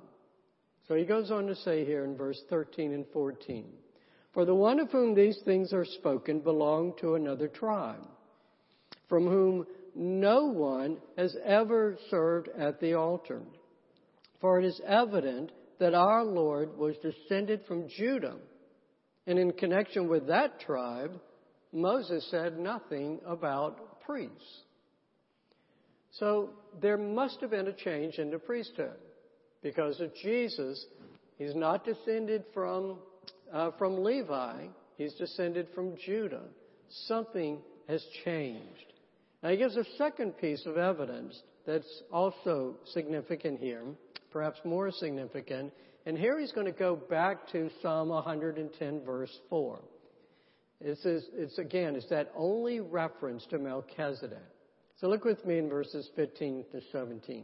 So 0.87 0.95
he 0.95 1.05
goes 1.05 1.29
on 1.31 1.47
to 1.47 1.55
say 1.55 1.85
here 1.85 2.03
in 2.03 2.17
verse 2.17 2.41
13 2.49 2.93
and 2.93 3.05
14, 3.13 3.65
For 4.33 4.45
the 4.45 4.55
one 4.55 4.79
of 4.79 4.91
whom 4.91 5.13
these 5.13 5.39
things 5.45 5.73
are 5.73 5.85
spoken 5.85 6.39
belonged 6.39 6.97
to 6.99 7.15
another 7.15 7.47
tribe, 7.47 8.07
from 9.07 9.27
whom 9.27 9.67
no 9.93 10.45
one 10.45 10.97
has 11.17 11.35
ever 11.45 11.97
served 12.09 12.49
at 12.57 12.79
the 12.79 12.93
altar. 12.93 13.41
For 14.41 14.59
it 14.59 14.65
is 14.65 14.81
evident 14.85 15.51
that 15.79 15.93
our 15.93 16.23
Lord 16.23 16.77
was 16.77 16.95
descended 16.97 17.61
from 17.67 17.89
Judah 17.89 18.37
and 19.27 19.37
in 19.37 19.51
connection 19.51 20.07
with 20.07 20.27
that 20.27 20.59
tribe, 20.61 21.11
Moses 21.73 22.25
said 22.31 22.57
nothing 22.57 23.19
about 23.25 24.01
priests. 24.01 24.61
So 26.11 26.49
there 26.81 26.97
must 26.97 27.41
have 27.41 27.51
been 27.51 27.67
a 27.67 27.73
change 27.73 28.15
in 28.17 28.31
the 28.31 28.39
priesthood 28.39 28.95
because 29.61 29.99
of 29.99 30.15
Jesus. 30.15 30.83
He's 31.37 31.53
not 31.53 31.85
descended 31.85 32.45
from 32.53 32.97
uh, 33.53 33.71
from 33.77 34.03
Levi. 34.03 34.67
He's 34.97 35.13
descended 35.13 35.67
from 35.75 35.95
Judah. 36.05 36.43
Something 37.05 37.59
has 37.87 38.03
changed. 38.23 38.93
Now 39.43 39.49
he 39.49 39.57
gives 39.57 39.75
a 39.75 39.83
second 39.97 40.37
piece 40.37 40.65
of 40.65 40.77
evidence 40.77 41.39
that's 41.65 42.01
also 42.11 42.75
significant 42.93 43.59
here, 43.59 43.83
perhaps 44.31 44.59
more 44.63 44.89
significant, 44.91 45.71
and 46.07 46.17
here 46.17 46.39
he's 46.39 46.53
going 46.53 46.67
to 46.67 46.71
go 46.71 46.95
back 46.95 47.49
to 47.51 47.69
Psalm 47.81 48.07
110 48.07 49.01
verse 49.03 49.37
4. 49.49 49.81
It's, 50.79 51.01
it's 51.03 51.57
again, 51.57 51.97
it's 51.97 52.07
that 52.07 52.31
only 52.33 52.79
reference 52.79 53.45
to 53.47 53.59
Melchizedek. 53.59 54.37
So 55.01 55.09
look 55.09 55.25
with 55.25 55.45
me 55.45 55.57
in 55.57 55.67
verses 55.67 56.09
15 56.15 56.63
to 56.71 56.81
17. 56.93 57.43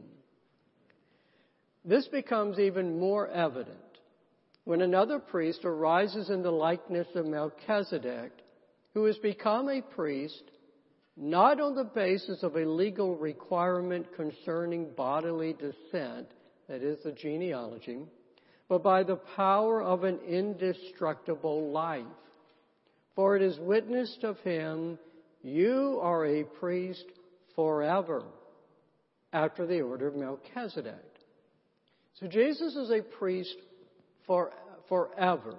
This 1.83 2.07
becomes 2.07 2.57
even 2.57 2.97
more 3.01 3.27
evident 3.27 3.77
when 4.63 4.81
another 4.81 5.19
priest 5.19 5.65
arises 5.65 6.29
in 6.29 6.41
the 6.41 6.51
likeness 6.51 7.07
of 7.15 7.25
Melchizedek, 7.25 8.31
who 8.93 9.03
has 9.03 9.17
become 9.17 9.67
a 9.67 9.81
priest 9.81 10.41
not 11.17 11.59
on 11.59 11.75
the 11.75 11.83
basis 11.83 12.43
of 12.43 12.55
a 12.55 12.65
legal 12.65 13.17
requirement 13.17 14.07
concerning 14.15 14.91
bodily 14.95 15.51
descent, 15.51 16.27
that 16.69 16.81
is 16.81 17.03
the 17.03 17.11
genealogy, 17.11 17.99
but 18.69 18.83
by 18.83 19.03
the 19.03 19.17
power 19.35 19.81
of 19.81 20.03
an 20.03 20.19
indestructible 20.27 21.71
life. 21.71 22.05
For 23.15 23.35
it 23.35 23.41
is 23.41 23.59
witnessed 23.59 24.23
of 24.23 24.39
him, 24.39 24.97
you 25.43 25.99
are 26.01 26.25
a 26.25 26.43
priest 26.43 27.05
forever, 27.55 28.23
after 29.31 29.65
the 29.67 29.81
order 29.81 30.07
of 30.07 30.15
Melchizedek. 30.15 30.93
So 32.19 32.27
Jesus 32.27 32.75
is 32.75 32.89
a 32.91 33.01
priest 33.01 33.55
for, 34.25 34.51
forever. 34.87 35.55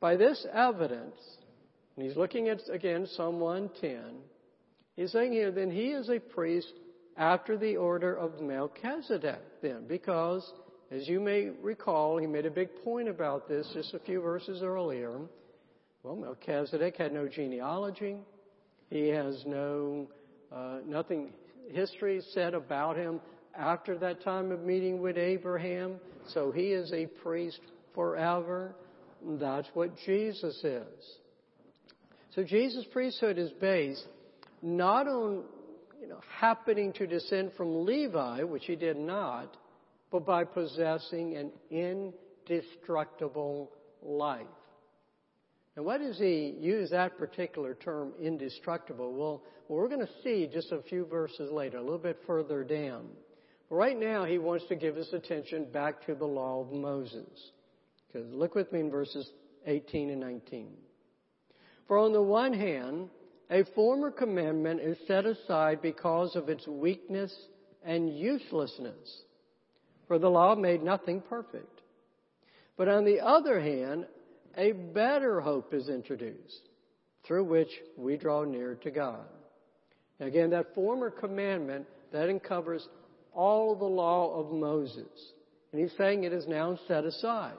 By 0.00 0.16
this 0.16 0.46
evidence, 0.52 1.16
and 1.96 2.06
he's 2.06 2.16
looking 2.16 2.48
at 2.48 2.60
again 2.70 3.06
Psalm 3.06 3.40
110, 3.40 4.16
he's 4.96 5.12
saying 5.12 5.32
here, 5.32 5.50
then 5.50 5.70
he 5.70 5.90
is 5.90 6.08
a 6.08 6.18
priest 6.18 6.72
after 7.16 7.56
the 7.56 7.76
order 7.76 8.14
of 8.14 8.40
Melchizedek, 8.40 9.40
then, 9.62 9.86
because 9.86 10.50
as 10.92 11.08
you 11.08 11.20
may 11.20 11.50
recall, 11.62 12.18
he 12.18 12.26
made 12.26 12.44
a 12.44 12.50
big 12.50 12.68
point 12.84 13.08
about 13.08 13.48
this 13.48 13.68
just 13.72 13.94
a 13.94 13.98
few 13.98 14.20
verses 14.20 14.62
earlier. 14.62 15.20
Well, 16.02 16.16
Melchizedek 16.16 16.96
had 16.96 17.12
no 17.12 17.28
genealogy. 17.28 18.16
He 18.90 19.08
has 19.08 19.42
no, 19.46 20.08
uh, 20.54 20.78
nothing 20.86 21.32
history 21.70 22.20
said 22.32 22.52
about 22.52 22.96
him 22.96 23.20
after 23.56 23.96
that 23.98 24.22
time 24.22 24.50
of 24.50 24.60
meeting 24.60 25.00
with 25.00 25.16
Abraham. 25.16 25.96
So 26.28 26.50
he 26.52 26.72
is 26.72 26.92
a 26.92 27.06
priest 27.06 27.60
forever. 27.94 28.74
That's 29.24 29.68
what 29.74 29.96
Jesus 30.04 30.62
is. 30.62 31.16
So 32.34 32.42
Jesus' 32.42 32.84
priesthood 32.92 33.38
is 33.38 33.50
based 33.60 34.06
not 34.62 35.06
on 35.06 35.44
you 36.00 36.08
know, 36.08 36.20
happening 36.38 36.92
to 36.94 37.06
descend 37.06 37.52
from 37.56 37.86
Levi, 37.86 38.42
which 38.42 38.64
he 38.66 38.76
did 38.76 38.96
not, 38.96 39.56
but 40.12 40.26
by 40.26 40.44
possessing 40.44 41.36
an 41.36 41.50
indestructible 42.46 43.72
life. 44.02 44.46
And 45.74 45.86
what 45.86 46.00
does 46.00 46.18
he 46.18 46.54
use 46.60 46.90
that 46.90 47.16
particular 47.16 47.74
term, 47.74 48.12
indestructible? 48.20 49.14
Well, 49.14 49.42
well 49.68 49.78
we're 49.80 49.88
going 49.88 50.06
to 50.06 50.22
see 50.22 50.46
just 50.52 50.70
a 50.70 50.82
few 50.82 51.06
verses 51.06 51.50
later, 51.50 51.78
a 51.78 51.82
little 51.82 51.96
bit 51.96 52.18
further 52.26 52.62
down. 52.62 53.06
But 53.70 53.76
right 53.76 53.98
now, 53.98 54.26
he 54.26 54.36
wants 54.36 54.66
to 54.68 54.76
give 54.76 54.96
his 54.96 55.10
attention 55.14 55.64
back 55.72 56.04
to 56.06 56.14
the 56.14 56.26
law 56.26 56.60
of 56.60 56.72
Moses. 56.72 57.52
Because 58.06 58.30
look 58.34 58.54
with 58.54 58.70
me 58.70 58.80
in 58.80 58.90
verses 58.90 59.30
18 59.66 60.10
and 60.10 60.20
19. 60.20 60.74
For 61.88 61.96
on 61.96 62.12
the 62.12 62.20
one 62.20 62.52
hand, 62.52 63.08
a 63.50 63.64
former 63.74 64.10
commandment 64.10 64.80
is 64.80 64.98
set 65.06 65.24
aside 65.24 65.80
because 65.80 66.36
of 66.36 66.50
its 66.50 66.66
weakness 66.66 67.34
and 67.82 68.14
uselessness. 68.14 69.22
For 70.08 70.18
the 70.18 70.30
law 70.30 70.54
made 70.54 70.82
nothing 70.82 71.20
perfect. 71.20 71.80
But 72.76 72.88
on 72.88 73.04
the 73.04 73.20
other 73.20 73.60
hand, 73.60 74.06
a 74.56 74.72
better 74.72 75.40
hope 75.40 75.72
is 75.72 75.88
introduced 75.88 76.68
through 77.24 77.44
which 77.44 77.70
we 77.96 78.16
draw 78.16 78.44
near 78.44 78.74
to 78.76 78.90
God. 78.90 79.24
Again, 80.20 80.50
that 80.50 80.74
former 80.74 81.10
commandment, 81.10 81.86
that 82.12 82.28
uncovers 82.28 82.86
all 83.34 83.74
the 83.74 83.84
law 83.84 84.38
of 84.38 84.52
Moses. 84.52 85.32
And 85.72 85.80
he's 85.80 85.96
saying 85.96 86.24
it 86.24 86.32
is 86.32 86.46
now 86.46 86.78
set 86.86 87.04
aside. 87.04 87.54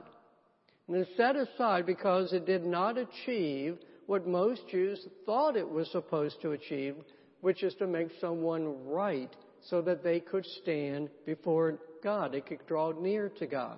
And 0.87 0.97
it's 0.97 1.17
set 1.17 1.35
aside 1.35 1.85
because 1.85 2.33
it 2.33 2.45
did 2.45 2.65
not 2.65 2.97
achieve 2.97 3.77
what 4.05 4.27
most 4.27 4.67
Jews 4.69 5.07
thought 5.25 5.55
it 5.55 5.67
was 5.67 5.89
supposed 5.91 6.41
to 6.41 6.51
achieve, 6.51 6.95
which 7.41 7.63
is 7.63 7.73
to 7.75 7.87
make 7.87 8.09
someone 8.19 8.85
right 8.85 9.33
so 9.69 9.81
that 9.81 10.03
they 10.03 10.19
could 10.19 10.45
stand 10.61 11.09
before 11.25 11.79
God. 12.03 12.31
They 12.31 12.41
could 12.41 12.65
draw 12.67 12.91
near 12.91 13.29
to 13.39 13.47
God. 13.47 13.77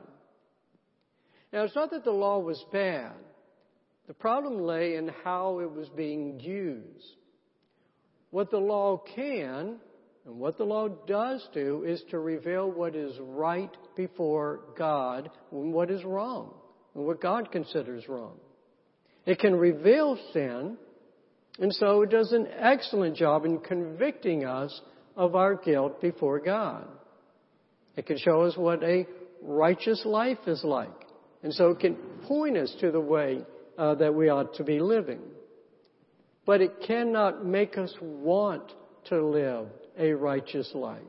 Now, 1.54 1.64
it's 1.64 1.76
not 1.76 1.92
that 1.92 2.04
the 2.04 2.12
law 2.12 2.40
was 2.40 2.64
bad. 2.72 3.14
The 4.08 4.14
problem 4.14 4.60
lay 4.60 4.96
in 4.96 5.10
how 5.24 5.60
it 5.60 5.72
was 5.72 5.88
being 5.90 6.40
used. 6.40 7.16
What 8.32 8.52
the 8.52 8.58
law 8.58 8.98
can 9.16 9.78
and 10.26 10.40
what 10.40 10.58
the 10.58 10.64
law 10.64 10.88
does 10.88 11.48
do 11.54 11.84
is 11.84 12.04
to 12.10 12.20
reveal 12.20 12.70
what 12.70 12.96
is 12.96 13.16
right 13.20 13.72
before 13.96 14.62
God 14.78 15.30
and 15.52 15.72
what 15.72 15.92
is 15.92 16.04
wrong 16.04 16.54
and 16.96 17.06
what 17.06 17.22
God 17.22 17.52
considers 17.52 18.10
wrong. 18.10 18.38
It 19.26 19.40
can 19.40 19.56
reveal 19.56 20.20
sin, 20.34 20.78
and 21.60 21.74
so 21.74 22.02
it 22.02 22.10
does 22.10 22.32
an 22.32 22.48
excellent 22.60 23.16
job 23.16 23.46
in 23.46 23.60
convicting 23.60 24.46
us 24.46 24.82
of 25.16 25.36
our 25.36 25.56
guilt 25.56 26.02
before 26.02 26.40
God. 26.40 26.88
It 27.96 28.06
can 28.06 28.18
show 28.18 28.42
us 28.42 28.58
what 28.58 28.84
a 28.84 29.08
righteous 29.42 30.04
life 30.06 30.40
is 30.48 30.64
like. 30.64 30.90
And 31.44 31.54
so 31.54 31.70
it 31.70 31.80
can 31.80 31.96
point 32.28 32.58
us 32.58 32.76
to 32.82 32.92
the 32.92 33.00
way 33.00 33.42
uh, 33.78 33.96
that 33.96 34.14
we 34.14 34.30
ought 34.30 34.56
to 34.56 34.64
be 34.64 34.80
living. 34.80 35.22
But 36.46 36.62
it 36.62 36.72
cannot 36.86 37.46
make 37.46 37.78
us 37.78 37.94
want 38.02 38.72
to 39.10 39.26
live 39.26 39.68
a 39.98 40.12
righteous 40.14 40.72
life. 40.74 41.02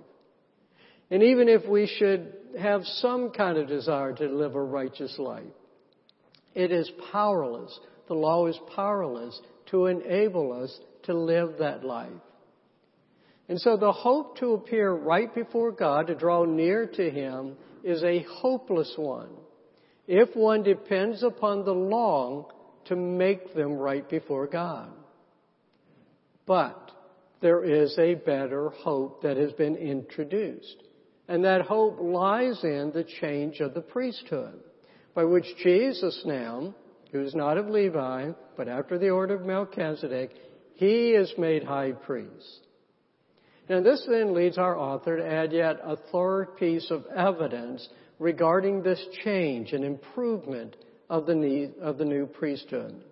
And 1.11 1.23
even 1.23 1.49
if 1.49 1.67
we 1.69 1.87
should 1.87 2.33
have 2.59 2.85
some 2.85 3.31
kind 3.31 3.59
of 3.59 3.69
desire 3.69 4.13
to 4.15 4.27
live 4.27 4.55
a 4.55 4.63
righteous 4.63 5.17
life, 5.19 5.45
it 6.55 6.73
is 6.73 6.91
powerless. 7.13 7.79
The 8.09 8.15
law 8.15 8.47
is 8.47 8.59
powerless 8.75 9.39
to 9.71 9.87
enable 9.87 10.53
us 10.53 10.79
to 11.05 11.15
live 11.15 11.59
that 11.59 11.85
life. 11.85 12.11
And 13.49 13.61
so 13.61 13.77
the 13.77 13.93
hope 13.93 14.39
to 14.39 14.55
appear 14.55 14.93
right 14.93 15.33
before 15.35 15.71
God, 15.71 16.09
to 16.09 16.15
draw 16.15 16.45
near 16.45 16.87
to 16.87 17.11
Him, 17.11 17.57
is 17.85 18.03
a 18.03 18.25
hopeless 18.41 18.93
one 18.97 19.31
if 20.07 20.35
one 20.37 20.63
depends 20.63 21.23
upon 21.23 21.65
the 21.65 21.75
law 21.75 22.49
to 22.87 22.97
make 22.97 23.55
them 23.55 23.73
right 23.73 24.09
before 24.09 24.47
God. 24.47 24.91
But 26.47 26.93
there 27.41 27.65
is 27.65 27.97
a 27.99 28.15
better 28.15 28.71
hope 28.71 29.23
that 29.23 29.37
has 29.37 29.53
been 29.53 29.77
introduced. 29.77 30.77
And 31.29 31.45
that 31.45 31.63
hope 31.63 31.99
lies 32.01 32.63
in 32.63 32.93
the 32.95 33.05
change 33.21 33.59
of 33.59 33.75
the 33.75 33.81
priesthood, 33.81 34.61
by 35.13 35.25
which 35.25 35.45
Jesus 35.63 36.23
now, 36.25 36.73
who 37.11 37.23
is 37.23 37.35
not 37.35 37.59
of 37.59 37.69
Levi, 37.69 38.31
but 38.57 38.69
after 38.69 38.97
the 38.97 39.11
order 39.11 39.35
of 39.35 39.45
Melchizedek, 39.45 40.31
he 40.75 41.11
is 41.11 41.33
made 41.37 41.65
high 41.65 41.93
priest. 41.93 42.66
Now 43.69 43.81
this 43.81 44.07
then 44.09 44.35
leads 44.35 44.59
our 44.59 44.79
author 44.79 45.17
to 45.17 45.27
add 45.27 45.53
yet 45.53 45.81
a 45.83 45.97
third 46.13 46.57
piece 46.57 46.91
of 46.91 47.05
evidence 47.15 47.89
regarding 48.19 48.83
this 48.83 49.05
change 49.25 49.73
and 49.73 49.85
improvement 49.85 50.77
of 51.11 51.27
the, 51.27 51.35
need, 51.35 51.75
of 51.81 51.99
the 51.99 52.05
new 52.05 52.27
priesthood. 52.27 53.03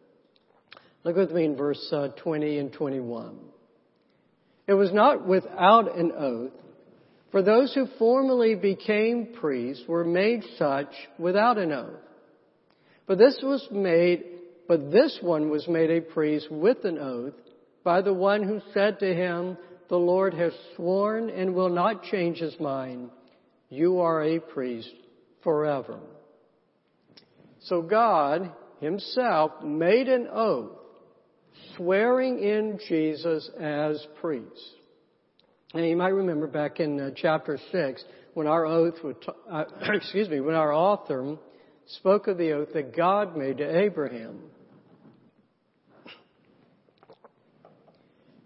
Look 1.02 1.16
with 1.16 1.32
me 1.32 1.44
in 1.44 1.56
verse 1.56 1.86
uh, 1.92 2.08
20 2.22 2.58
and 2.58 2.72
21. 2.72 3.38
It 4.66 4.74
was 4.74 4.92
not 4.92 5.26
without 5.26 5.96
an 5.96 6.12
oath, 6.16 6.52
for 7.30 7.42
those 7.42 7.74
who 7.74 7.86
formerly 7.98 8.54
became 8.54 9.34
priests 9.38 9.84
were 9.86 10.04
made 10.04 10.44
such 10.56 10.88
without 11.18 11.58
an 11.58 11.72
oath. 11.72 12.00
But 13.06 13.18
this 13.18 13.38
was 13.42 13.66
made, 13.70 14.24
but 14.66 14.90
this 14.90 15.18
one 15.20 15.50
was 15.50 15.68
made 15.68 15.90
a 15.90 16.00
priest 16.00 16.50
with 16.50 16.84
an 16.84 16.98
oath 16.98 17.34
by 17.82 18.00
the 18.00 18.14
one 18.14 18.42
who 18.42 18.60
said 18.72 19.00
to 19.00 19.14
him, 19.14 19.58
the 19.88 19.96
Lord 19.96 20.34
has 20.34 20.52
sworn 20.76 21.30
and 21.30 21.54
will 21.54 21.68
not 21.68 22.04
change 22.04 22.38
his 22.38 22.58
mind. 22.58 23.10
You 23.68 24.00
are 24.00 24.22
a 24.22 24.38
priest 24.40 24.92
forever. 25.42 25.98
So 27.62 27.82
God 27.82 28.52
himself 28.80 29.62
made 29.62 30.08
an 30.08 30.28
oath 30.32 30.72
swearing 31.76 32.38
in 32.38 32.78
Jesus 32.88 33.48
as 33.60 34.04
priest. 34.20 34.74
And 35.72 35.86
you 35.86 35.96
might 35.96 36.08
remember 36.08 36.46
back 36.46 36.78
in 36.78 37.00
uh, 37.00 37.10
chapter 37.16 37.58
6 37.72 38.04
when 38.34 38.46
our 38.46 38.64
oath 38.64 38.94
t- 39.02 39.32
uh, 39.50 39.64
excuse 39.94 40.28
me, 40.28 40.40
when 40.40 40.54
our 40.54 40.72
author 40.72 41.36
spoke 41.98 42.28
of 42.28 42.38
the 42.38 42.52
oath 42.52 42.68
that 42.74 42.96
God 42.96 43.36
made 43.36 43.58
to 43.58 43.78
Abraham. 43.80 44.38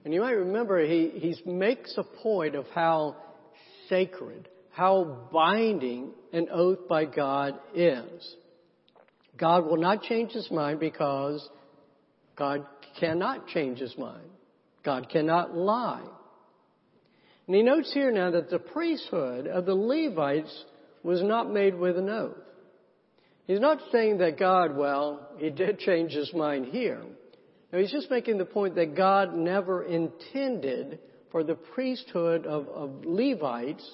And 0.09 0.15
you 0.15 0.23
might 0.23 0.31
remember 0.31 0.83
he, 0.83 1.11
he 1.17 1.37
makes 1.45 1.95
a 1.99 2.03
point 2.03 2.55
of 2.55 2.65
how 2.75 3.15
sacred, 3.91 4.49
how 4.71 5.29
binding 5.31 6.13
an 6.33 6.49
oath 6.51 6.89
by 6.89 7.05
God 7.05 7.59
is. 7.75 8.37
God 9.37 9.67
will 9.67 9.77
not 9.77 10.03
change 10.05 10.33
his 10.33 10.51
mind 10.51 10.81
because 10.81 11.47
God 12.37 12.65
cannot 12.99 13.49
change 13.49 13.81
his 13.81 13.99
mind. 13.99 14.31
God 14.83 15.11
cannot 15.11 15.55
lie. 15.55 16.09
And 17.47 17.55
he 17.55 17.61
notes 17.61 17.93
here 17.93 18.11
now 18.11 18.31
that 18.31 18.49
the 18.49 18.61
priesthood 18.61 19.47
of 19.47 19.67
the 19.67 19.75
Levites 19.75 20.65
was 21.03 21.21
not 21.21 21.53
made 21.53 21.75
with 21.75 21.99
an 21.99 22.09
oath. 22.09 22.33
He's 23.47 23.61
not 23.61 23.83
saying 23.93 24.17
that 24.21 24.39
God, 24.39 24.75
well, 24.75 25.29
he 25.37 25.51
did 25.51 25.81
change 25.81 26.13
his 26.13 26.33
mind 26.33 26.69
here. 26.73 27.03
No, 27.73 27.79
he's 27.79 27.93
just 27.93 28.11
making 28.11 28.39
the 28.39 28.45
point 28.45 28.77
that 28.77 28.97
God 28.97 29.35
never 29.35 29.83
intended 29.85 31.01
for 31.31 31.45
the 31.45 31.55
priesthood 31.55 32.47
of, 32.47 32.69
of 32.69 33.05
Levites 33.05 33.89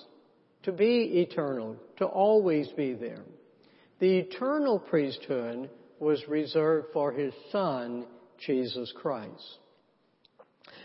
to 0.62 0.72
be 0.72 1.20
eternal, 1.20 1.76
to 1.98 2.06
always 2.06 2.68
be 2.76 2.94
there. 2.94 3.24
The 3.98 4.18
eternal 4.18 4.78
priesthood 4.78 5.70
was 5.98 6.22
reserved 6.28 6.88
for 6.92 7.12
his 7.12 7.32
son, 7.50 8.06
Jesus 8.44 8.92
Christ. 9.00 9.58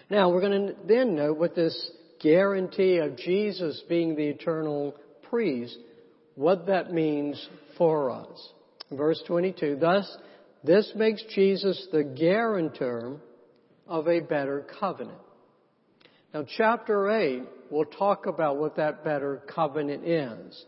Now 0.10 0.32
we're 0.32 0.42
going 0.42 0.68
to 0.68 0.76
then 0.88 1.16
note 1.16 1.38
what 1.38 1.56
this 1.56 1.92
guarantee 2.20 2.98
of 2.98 3.18
Jesus 3.18 3.82
being 3.88 4.16
the 4.16 4.28
eternal 4.28 4.96
priest, 5.30 5.78
what 6.36 6.68
that 6.68 6.92
means 6.92 7.48
for 7.78 8.10
us. 8.10 8.50
Verse 8.92 9.22
22, 9.28 9.78
thus 9.80 10.18
this 10.64 10.92
makes 10.96 11.24
Jesus 11.34 11.88
the 11.92 12.04
guarantor 12.04 13.18
of 13.88 14.08
a 14.08 14.20
better 14.20 14.66
covenant. 14.80 15.18
Now 16.34 16.46
chapter 16.58 17.10
8 17.10 17.44
will 17.72 17.86
talk 17.86 18.26
about 18.26 18.58
what 18.58 18.76
that 18.76 19.04
better 19.04 19.42
covenant 19.54 20.06
is. 20.06 20.66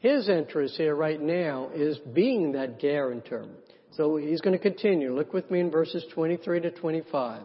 His 0.00 0.28
interest 0.28 0.76
here 0.76 0.94
right 0.94 1.20
now 1.20 1.70
is 1.74 1.98
being 2.12 2.52
that 2.52 2.78
guarantor. 2.78 3.46
So 3.92 4.16
he's 4.16 4.40
going 4.40 4.56
to 4.56 4.62
continue. 4.62 5.14
Look 5.14 5.32
with 5.32 5.50
me 5.50 5.60
in 5.60 5.70
verses 5.70 6.04
23 6.12 6.60
to 6.60 6.70
25. 6.72 7.42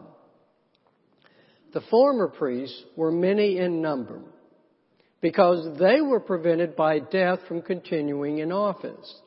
The 1.74 1.82
former 1.90 2.28
priests 2.28 2.84
were 2.96 3.12
many 3.12 3.60
in 3.60 3.82
number 3.82 4.22
because 5.22 5.78
they 5.80 6.02
were 6.02 6.20
prevented 6.20 6.76
by 6.76 7.00
death 7.00 7.40
from 7.48 7.62
continuing 7.62 8.40
in 8.40 8.52
office. 8.52 9.22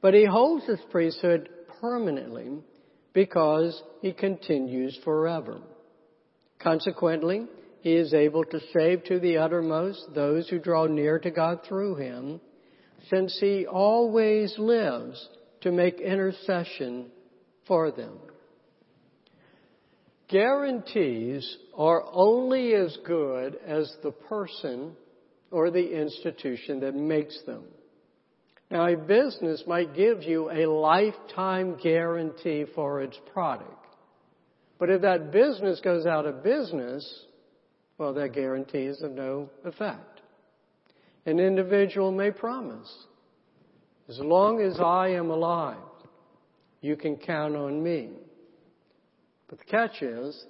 But 0.00 0.14
he 0.14 0.24
holds 0.24 0.66
his 0.66 0.80
priesthood 0.90 1.48
permanently 1.82 2.48
because 3.12 3.82
he 4.00 4.12
continues 4.12 4.98
forever. 5.04 5.60
Consequently, 6.60 7.46
he 7.80 7.94
is 7.94 8.14
able 8.14 8.44
to 8.44 8.60
save 8.72 9.02
to 9.04 9.18
the 9.18 9.36
uttermost 9.36 10.06
those 10.14 10.48
who 10.48 10.60
draw 10.60 10.86
near 10.86 11.18
to 11.18 11.30
God 11.30 11.58
through 11.68 11.96
him, 11.96 12.40
since 13.10 13.36
he 13.40 13.66
always 13.66 14.54
lives 14.56 15.28
to 15.62 15.72
make 15.72 16.00
intercession 16.00 17.10
for 17.66 17.90
them. 17.90 18.16
Guarantees 20.28 21.58
are 21.76 22.04
only 22.12 22.74
as 22.74 22.96
good 23.04 23.58
as 23.66 23.92
the 24.04 24.12
person 24.12 24.92
or 25.50 25.70
the 25.70 26.00
institution 26.00 26.80
that 26.80 26.94
makes 26.94 27.42
them. 27.44 27.64
Now, 28.72 28.86
a 28.86 28.96
business 28.96 29.62
might 29.66 29.94
give 29.94 30.22
you 30.22 30.50
a 30.50 30.64
lifetime 30.64 31.76
guarantee 31.76 32.64
for 32.74 33.02
its 33.02 33.18
product. 33.30 33.68
But 34.78 34.88
if 34.88 35.02
that 35.02 35.30
business 35.30 35.78
goes 35.84 36.06
out 36.06 36.24
of 36.24 36.42
business, 36.42 37.26
well, 37.98 38.14
that 38.14 38.32
guarantee 38.32 38.84
is 38.84 39.02
of 39.02 39.12
no 39.12 39.50
effect. 39.66 40.22
An 41.26 41.38
individual 41.38 42.12
may 42.12 42.30
promise, 42.30 42.90
as 44.08 44.18
long 44.18 44.62
as 44.62 44.80
I 44.80 45.08
am 45.08 45.28
alive, 45.28 45.76
you 46.80 46.96
can 46.96 47.16
count 47.16 47.54
on 47.54 47.82
me. 47.82 48.08
But 49.48 49.58
the 49.58 49.66
catch 49.66 50.00
is, 50.00 50.46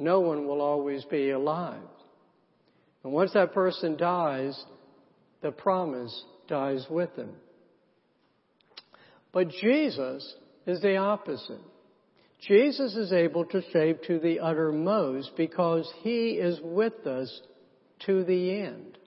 no 0.00 0.18
one 0.18 0.48
will 0.48 0.60
always 0.60 1.04
be 1.04 1.30
alive. 1.30 1.78
And 3.04 3.12
once 3.12 3.32
that 3.34 3.54
person 3.54 3.96
dies, 3.96 4.60
the 5.40 5.52
promise 5.52 6.24
dies 6.48 6.84
with 6.90 7.14
them. 7.14 7.30
But 9.32 9.50
Jesus 9.50 10.34
is 10.66 10.80
the 10.80 10.96
opposite. 10.96 11.60
Jesus 12.40 12.96
is 12.96 13.12
able 13.12 13.44
to 13.46 13.62
save 13.72 14.00
to 14.02 14.18
the 14.18 14.40
uttermost 14.40 15.32
because 15.36 15.90
He 16.02 16.30
is 16.30 16.58
with 16.62 17.06
us 17.06 17.40
to 18.06 18.24
the 18.24 18.60
end. 18.60 18.98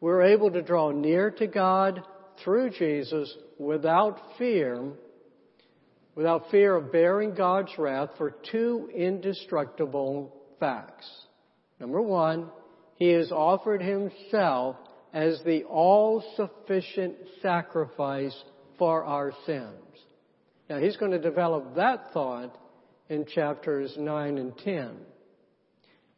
We're 0.00 0.22
able 0.22 0.50
to 0.50 0.62
draw 0.62 0.90
near 0.90 1.30
to 1.32 1.46
God 1.46 2.02
through 2.42 2.70
Jesus 2.70 3.34
without 3.58 4.18
fear, 4.38 4.92
without 6.14 6.50
fear 6.50 6.76
of 6.76 6.92
bearing 6.92 7.34
God's 7.34 7.72
wrath 7.78 8.10
for 8.16 8.36
two 8.50 8.90
indestructible 8.94 10.34
facts. 10.58 11.08
Number 11.78 12.00
one, 12.00 12.48
He 12.96 13.08
has 13.08 13.30
offered 13.30 13.82
Himself 13.82 14.76
as 15.12 15.40
the 15.44 15.64
all-sufficient 15.64 17.16
sacrifice 17.42 18.36
for 18.78 19.04
our 19.04 19.32
sins. 19.44 19.70
Now 20.68 20.78
he's 20.78 20.96
going 20.96 21.12
to 21.12 21.18
develop 21.18 21.76
that 21.76 22.12
thought 22.12 22.56
in 23.08 23.24
chapters 23.26 23.94
9 23.96 24.38
and 24.38 24.56
10. 24.58 24.90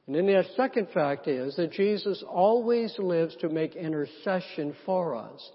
And 0.07 0.16
then 0.16 0.27
the 0.27 0.42
second 0.57 0.88
fact 0.94 1.29
is 1.29 1.57
that 1.57 1.73
Jesus 1.73 2.25
always 2.27 2.94
lives 2.99 3.37
to 3.40 3.51
make 3.51 3.77
intercession 3.77 4.75
for 4.87 5.14
us. 5.14 5.51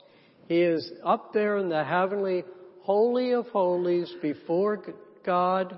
He 0.48 0.62
is 0.62 0.92
up 1.04 1.34
there 1.34 1.58
in 1.58 1.70
the 1.70 1.84
heavenly 1.84 2.44
holy 2.82 3.32
of 3.32 3.48
holies 3.48 4.13
before 4.22 4.84
God, 5.26 5.76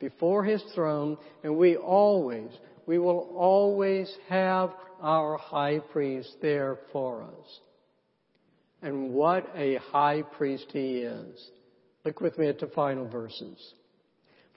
before 0.00 0.44
his 0.44 0.62
throne, 0.74 1.18
and 1.42 1.56
we 1.56 1.76
always, 1.76 2.48
we 2.86 2.98
will 2.98 3.34
always 3.36 4.10
have 4.28 4.70
our 5.02 5.36
high 5.36 5.80
priest 5.92 6.34
there 6.40 6.78
for 6.92 7.24
us. 7.24 7.60
And 8.84 9.14
what 9.14 9.50
a 9.56 9.76
high 9.76 10.20
priest 10.20 10.66
he 10.70 10.98
is. 10.98 11.50
Look 12.04 12.20
with 12.20 12.36
me 12.36 12.48
at 12.48 12.60
the 12.60 12.66
final 12.66 13.08
verses. 13.08 13.72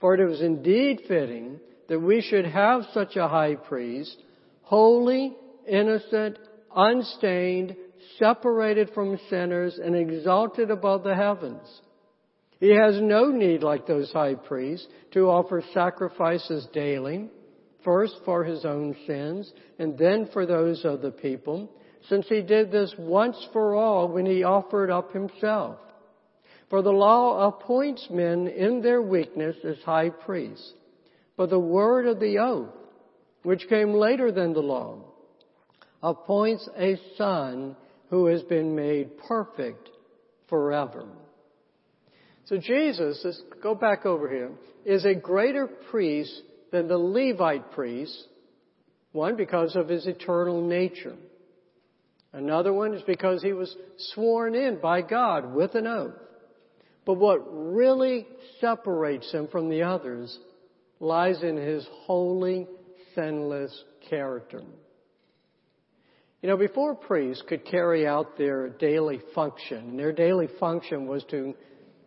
For 0.02 0.14
it 0.14 0.28
was 0.28 0.42
indeed 0.42 1.00
fitting 1.08 1.58
that 1.88 1.98
we 1.98 2.20
should 2.20 2.44
have 2.44 2.82
such 2.92 3.16
a 3.16 3.26
high 3.26 3.54
priest, 3.54 4.22
holy, 4.60 5.34
innocent, 5.66 6.38
unstained, 6.76 7.74
separated 8.18 8.90
from 8.90 9.18
sinners, 9.30 9.80
and 9.82 9.96
exalted 9.96 10.70
above 10.70 11.04
the 11.04 11.14
heavens. 11.14 11.66
He 12.60 12.74
has 12.74 13.00
no 13.00 13.30
need, 13.30 13.62
like 13.62 13.86
those 13.86 14.12
high 14.12 14.34
priests, 14.34 14.86
to 15.12 15.30
offer 15.30 15.62
sacrifices 15.72 16.68
daily, 16.74 17.30
first 17.82 18.16
for 18.26 18.44
his 18.44 18.66
own 18.66 18.94
sins, 19.06 19.50
and 19.78 19.96
then 19.96 20.28
for 20.34 20.44
those 20.44 20.84
of 20.84 21.00
the 21.00 21.12
people, 21.12 21.72
since 22.08 22.26
he 22.28 22.42
did 22.42 22.70
this 22.70 22.94
once 22.98 23.36
for 23.52 23.74
all 23.74 24.08
when 24.08 24.26
he 24.26 24.42
offered 24.44 24.90
up 24.90 25.12
himself. 25.12 25.78
For 26.70 26.82
the 26.82 26.90
law 26.90 27.48
appoints 27.48 28.08
men 28.10 28.46
in 28.46 28.82
their 28.82 29.00
weakness 29.00 29.56
as 29.64 29.78
high 29.84 30.10
priests. 30.10 30.72
But 31.36 31.50
the 31.50 31.58
word 31.58 32.06
of 32.06 32.20
the 32.20 32.38
oath, 32.38 32.74
which 33.42 33.68
came 33.68 33.92
later 33.94 34.30
than 34.32 34.52
the 34.52 34.60
law, 34.60 34.98
appoints 36.02 36.68
a 36.76 36.96
son 37.16 37.76
who 38.10 38.26
has 38.26 38.42
been 38.42 38.74
made 38.74 39.18
perfect 39.18 39.88
forever. 40.48 41.06
So 42.46 42.56
Jesus, 42.56 43.20
let's 43.24 43.42
go 43.62 43.74
back 43.74 44.06
over 44.06 44.28
here, 44.28 44.50
is 44.84 45.04
a 45.04 45.14
greater 45.14 45.66
priest 45.66 46.42
than 46.72 46.88
the 46.88 46.98
Levite 46.98 47.72
priest. 47.72 48.26
One, 49.12 49.36
because 49.36 49.76
of 49.76 49.88
his 49.88 50.06
eternal 50.06 50.66
nature. 50.66 51.16
Another 52.38 52.72
one 52.72 52.94
is 52.94 53.02
because 53.02 53.42
he 53.42 53.52
was 53.52 53.74
sworn 54.12 54.54
in 54.54 54.78
by 54.80 55.02
God 55.02 55.52
with 55.52 55.74
an 55.74 55.88
oath. 55.88 56.14
But 57.04 57.14
what 57.14 57.40
really 57.50 58.28
separates 58.60 59.32
him 59.32 59.48
from 59.48 59.68
the 59.68 59.82
others 59.82 60.38
lies 61.00 61.42
in 61.42 61.56
his 61.56 61.84
holy, 62.04 62.68
sinless 63.16 63.76
character. 64.08 64.62
You 66.40 66.48
know, 66.48 66.56
before 66.56 66.94
priests 66.94 67.42
could 67.48 67.64
carry 67.64 68.06
out 68.06 68.38
their 68.38 68.68
daily 68.68 69.20
function, 69.34 69.78
and 69.88 69.98
their 69.98 70.12
daily 70.12 70.48
function 70.60 71.08
was 71.08 71.24
to 71.30 71.54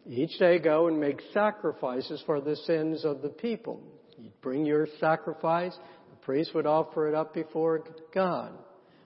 each 0.07 0.39
day 0.39 0.59
go 0.59 0.87
and 0.87 0.97
make 0.97 1.19
sacrifices 1.33 2.23
for 2.25 2.39
the 2.39 2.55
sins 2.55 3.03
of 3.03 3.21
the 3.21 3.29
people. 3.29 3.81
You'd 4.17 4.39
bring 4.39 4.65
your 4.65 4.87
sacrifice, 5.01 5.77
the 6.09 6.25
priest 6.25 6.55
would 6.55 6.65
offer 6.65 7.09
it 7.09 7.15
up 7.15 7.33
before 7.33 7.83
God. 8.13 8.53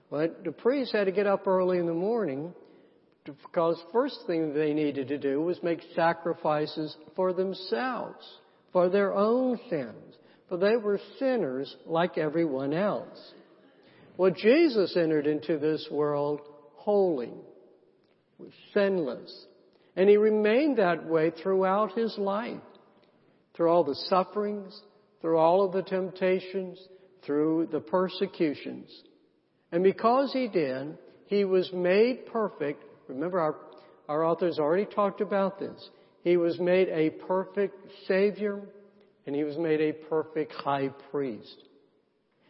But 0.10 0.44
the 0.44 0.52
priests 0.52 0.94
had 0.94 1.06
to 1.06 1.12
get 1.12 1.28
up 1.28 1.48
early 1.48 1.78
in 1.78 1.86
the 1.86 1.94
morning 1.94 2.54
because 3.26 3.82
first 3.92 4.20
thing 4.28 4.54
they 4.54 4.74
needed 4.74 5.08
to 5.08 5.18
do 5.18 5.42
was 5.42 5.62
make 5.64 5.82
sacrifices 5.96 6.96
for 7.16 7.34
themselves, 7.34 8.24
for 8.72 8.90
their 8.90 9.14
own 9.14 9.60
sins. 9.70 10.16
For 10.48 10.58
they 10.58 10.78
were 10.78 11.00
sinners 11.18 11.76
like 11.88 12.20
everyone 12.20 12.72
else. 12.72 13.34
Well, 14.18 14.32
Jesus 14.32 14.96
entered 14.96 15.26
into 15.26 15.58
this 15.58 15.88
world 15.92 16.42
holy, 16.76 17.34
sinless, 18.74 19.46
and 19.96 20.08
he 20.08 20.18
remained 20.18 20.78
that 20.78 21.06
way 21.08 21.32
throughout 21.32 21.98
his 21.98 22.16
life, 22.18 22.62
through 23.56 23.70
all 23.70 23.84
the 23.84 23.96
sufferings, 24.08 24.80
through 25.22 25.38
all 25.38 25.66
of 25.66 25.74
the 25.74 25.82
temptations, 25.82 26.80
through 27.26 27.70
the 27.72 27.80
persecutions. 27.80 28.88
And 29.72 29.84
because 29.84 30.32
he 30.32 30.48
did, 30.48 30.98
he 31.28 31.46
was 31.46 31.72
made 31.74 32.28
perfect 32.28 32.84
Remember, 33.08 33.40
our, 33.40 33.56
our 34.10 34.24
authors 34.24 34.60
already 34.60 34.86
talked 34.86 35.22
about 35.22 35.60
this. 35.60 35.90
He 36.24 36.38
was 36.38 36.60
made 36.60 36.90
a 36.90 37.12
perfect 37.12 37.76
Savior, 38.08 38.62
and 39.26 39.36
he 39.36 39.44
was 39.44 39.58
made 39.58 39.82
a 39.82 39.94
perfect 39.94 40.52
high 40.54 40.90
priest. 41.12 41.56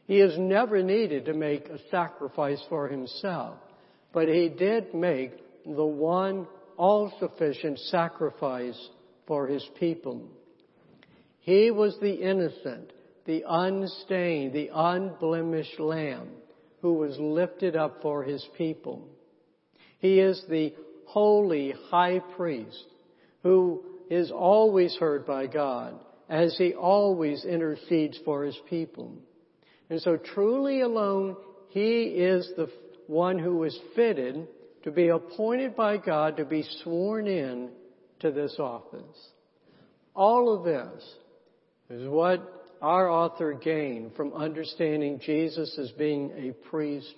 He 0.07 0.19
has 0.19 0.37
never 0.37 0.81
needed 0.83 1.25
to 1.25 1.33
make 1.33 1.67
a 1.67 1.79
sacrifice 1.89 2.63
for 2.69 2.87
himself, 2.87 3.57
but 4.13 4.27
he 4.27 4.49
did 4.49 4.93
make 4.93 5.31
the 5.65 5.85
one 5.85 6.47
all-sufficient 6.77 7.79
sacrifice 7.79 8.89
for 9.27 9.47
his 9.47 9.67
people. 9.79 10.21
He 11.39 11.71
was 11.71 11.97
the 11.99 12.13
innocent, 12.13 12.91
the 13.25 13.43
unstained, 13.47 14.53
the 14.53 14.69
unblemished 14.73 15.79
lamb 15.79 16.29
who 16.85 16.93
was 16.93 17.17
lifted 17.17 17.75
up 17.75 17.99
for 18.03 18.23
his 18.23 18.47
people. 18.55 19.09
He 19.97 20.19
is 20.19 20.39
the 20.47 20.71
holy 21.07 21.73
high 21.89 22.19
priest 22.35 22.85
who 23.41 23.81
is 24.11 24.29
always 24.29 24.95
heard 24.97 25.25
by 25.25 25.47
God 25.47 25.99
as 26.29 26.55
he 26.59 26.75
always 26.75 27.43
intercedes 27.43 28.19
for 28.23 28.43
his 28.43 28.55
people. 28.69 29.17
And 29.89 29.99
so 29.99 30.17
truly 30.17 30.81
alone, 30.81 31.37
he 31.69 32.03
is 32.03 32.51
the 32.55 32.69
one 33.07 33.39
who 33.39 33.63
is 33.63 33.79
fitted 33.95 34.47
to 34.83 34.91
be 34.91 35.07
appointed 35.07 35.75
by 35.75 35.97
God 35.97 36.37
to 36.37 36.45
be 36.45 36.63
sworn 36.83 37.25
in 37.25 37.71
to 38.19 38.29
this 38.29 38.57
office. 38.59 39.29
All 40.13 40.55
of 40.55 40.63
this 40.63 41.03
is 41.89 42.07
what 42.07 42.64
our 42.81 43.09
author 43.09 43.53
gain 43.53 44.11
from 44.15 44.33
understanding 44.33 45.19
Jesus 45.19 45.77
as 45.77 45.91
being 45.91 46.31
a 46.31 46.69
priest 46.69 47.13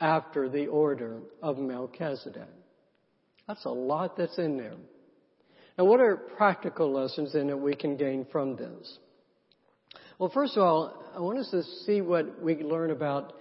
after 0.00 0.48
the 0.48 0.66
order 0.66 1.20
of 1.42 1.58
Melchizedek? 1.58 2.48
That's 3.46 3.64
a 3.64 3.70
lot 3.70 4.16
that's 4.16 4.38
in 4.38 4.56
there. 4.56 4.74
Now, 5.78 5.84
what 5.84 6.00
are 6.00 6.16
practical 6.16 6.92
lessons 6.92 7.32
then 7.32 7.48
that 7.48 7.56
we 7.56 7.74
can 7.74 7.96
gain 7.96 8.26
from 8.30 8.56
this? 8.56 8.98
Well, 10.18 10.30
first 10.32 10.56
of 10.56 10.62
all, 10.62 11.02
I 11.16 11.20
want 11.20 11.38
us 11.38 11.50
to 11.50 11.62
see 11.84 12.00
what 12.00 12.42
we 12.42 12.62
learn 12.62 12.90
about 12.90 13.32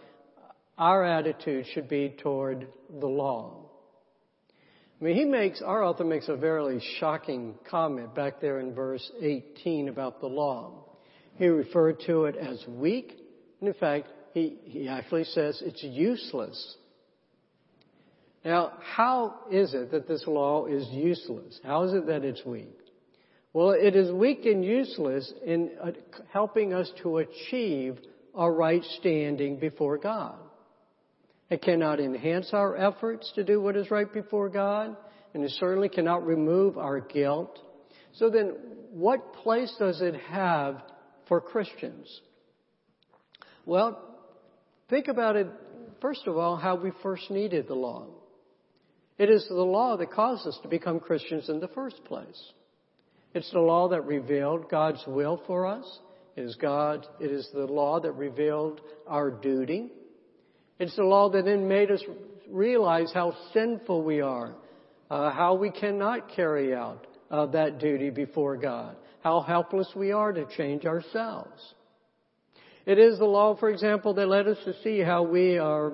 our 0.78 1.04
attitude 1.04 1.66
should 1.74 1.88
be 1.88 2.16
toward 2.22 2.68
the 3.00 3.08
law. 3.08 3.70
I 5.00 5.04
mean, 5.04 5.16
he 5.16 5.26
makes, 5.26 5.62
our 5.62 5.84
author 5.84 6.04
makes 6.04 6.28
a 6.28 6.36
very 6.36 6.82
shocking 7.00 7.56
comment 7.70 8.14
back 8.14 8.40
there 8.40 8.60
in 8.60 8.74
verse 8.74 9.12
18 9.20 9.90
about 9.90 10.22
the 10.22 10.28
law. 10.28 10.86
He 11.42 11.48
referred 11.48 12.02
to 12.06 12.26
it 12.26 12.36
as 12.36 12.64
weak, 12.68 13.18
and 13.60 13.68
in 13.68 13.74
fact, 13.74 14.10
he, 14.32 14.60
he 14.64 14.88
actually 14.88 15.24
says 15.24 15.60
it's 15.66 15.82
useless. 15.82 16.76
Now, 18.46 18.74
how 18.80 19.40
is 19.50 19.74
it 19.74 19.90
that 19.90 20.08
this 20.08 20.24
law 20.28 20.68
is 20.68 20.88
useless? 20.90 21.60
How 21.64 21.82
is 21.86 21.94
it 21.94 22.06
that 22.06 22.24
it's 22.24 22.46
weak? 22.46 22.78
Well, 23.54 23.72
it 23.72 23.96
is 23.96 24.12
weak 24.12 24.46
and 24.46 24.64
useless 24.64 25.34
in 25.44 25.72
uh, 25.84 25.94
helping 26.32 26.76
us 26.76 26.92
to 27.02 27.18
achieve 27.18 27.98
a 28.38 28.52
right 28.52 28.84
standing 29.00 29.58
before 29.58 29.98
God. 29.98 30.38
It 31.50 31.64
cannot 31.64 32.00
enhance 32.00 32.52
our 32.54 32.78
efforts 32.78 33.32
to 33.34 33.44
do 33.44 33.60
what 33.60 33.76
is 33.76 33.90
right 33.90 34.14
before 34.14 34.50
God, 34.50 34.96
and 35.34 35.44
it 35.44 35.50
certainly 35.60 35.90
cannot 35.90 36.24
remove 36.24 36.78
our 36.78 37.00
guilt. 37.00 37.58
So 38.14 38.30
then, 38.30 38.58
what 38.92 39.34
place 39.34 39.74
does 39.80 40.02
it 40.02 40.14
have 40.30 40.84
for 41.28 41.42
Christians? 41.42 42.22
Well, 43.66 44.02
think 44.90 45.08
about 45.08 45.36
it, 45.36 45.48
first 46.02 46.28
of 46.28 46.38
all, 46.38 46.56
how 46.56 46.76
we 46.76 46.92
first 47.04 47.30
needed 47.30 47.68
the 47.68 47.76
law. 47.76 48.08
It 49.18 49.30
is 49.30 49.48
the 49.48 49.56
law 49.56 49.98
that 49.98 50.12
caused 50.12 50.48
us 50.48 50.58
to 50.64 50.68
become 50.68 51.00
Christians 51.00 51.48
in 51.50 51.60
the 51.60 51.68
first 51.68 52.04
place. 52.06 52.42
It's 53.34 53.52
the 53.52 53.60
law 53.60 53.90
that 53.90 54.02
revealed 54.02 54.70
God's 54.70 55.04
will 55.08 55.42
for 55.48 55.68
us. 55.68 56.00
It 56.36 56.42
is 56.42 56.56
God, 56.56 57.06
it 57.20 57.32
is 57.32 57.48
the 57.54 57.66
law 57.66 58.00
that 58.00 58.14
revealed 58.14 58.82
our 59.08 59.30
duty. 59.30 59.92
It's 60.80 60.96
the 60.96 61.04
law 61.04 61.30
that 61.30 61.46
then 61.46 61.68
made 61.68 61.92
us 61.92 62.02
realize 62.50 63.12
how 63.14 63.36
sinful 63.54 64.04
we 64.04 64.22
are, 64.22 64.56
uh, 65.10 65.32
how 65.32 65.56
we 65.56 65.70
cannot 65.70 66.36
carry 66.36 66.74
out 66.74 67.06
uh, 67.30 67.46
that 67.48 67.80
duty 67.80 68.10
before 68.10 68.58
God, 68.58 68.96
how 69.24 69.42
helpless 69.42 69.90
we 69.96 70.12
are 70.12 70.32
to 70.32 70.46
change 70.58 70.86
ourselves. 70.86 71.74
It 72.86 72.98
is 72.98 73.20
the 73.20 73.26
law, 73.26 73.56
for 73.56 73.70
example, 73.70 74.14
that 74.16 74.28
led 74.28 74.48
us 74.48 74.58
to 74.66 74.74
see 74.82 75.00
how 75.00 75.24
we 75.24 75.58
are 75.58 75.94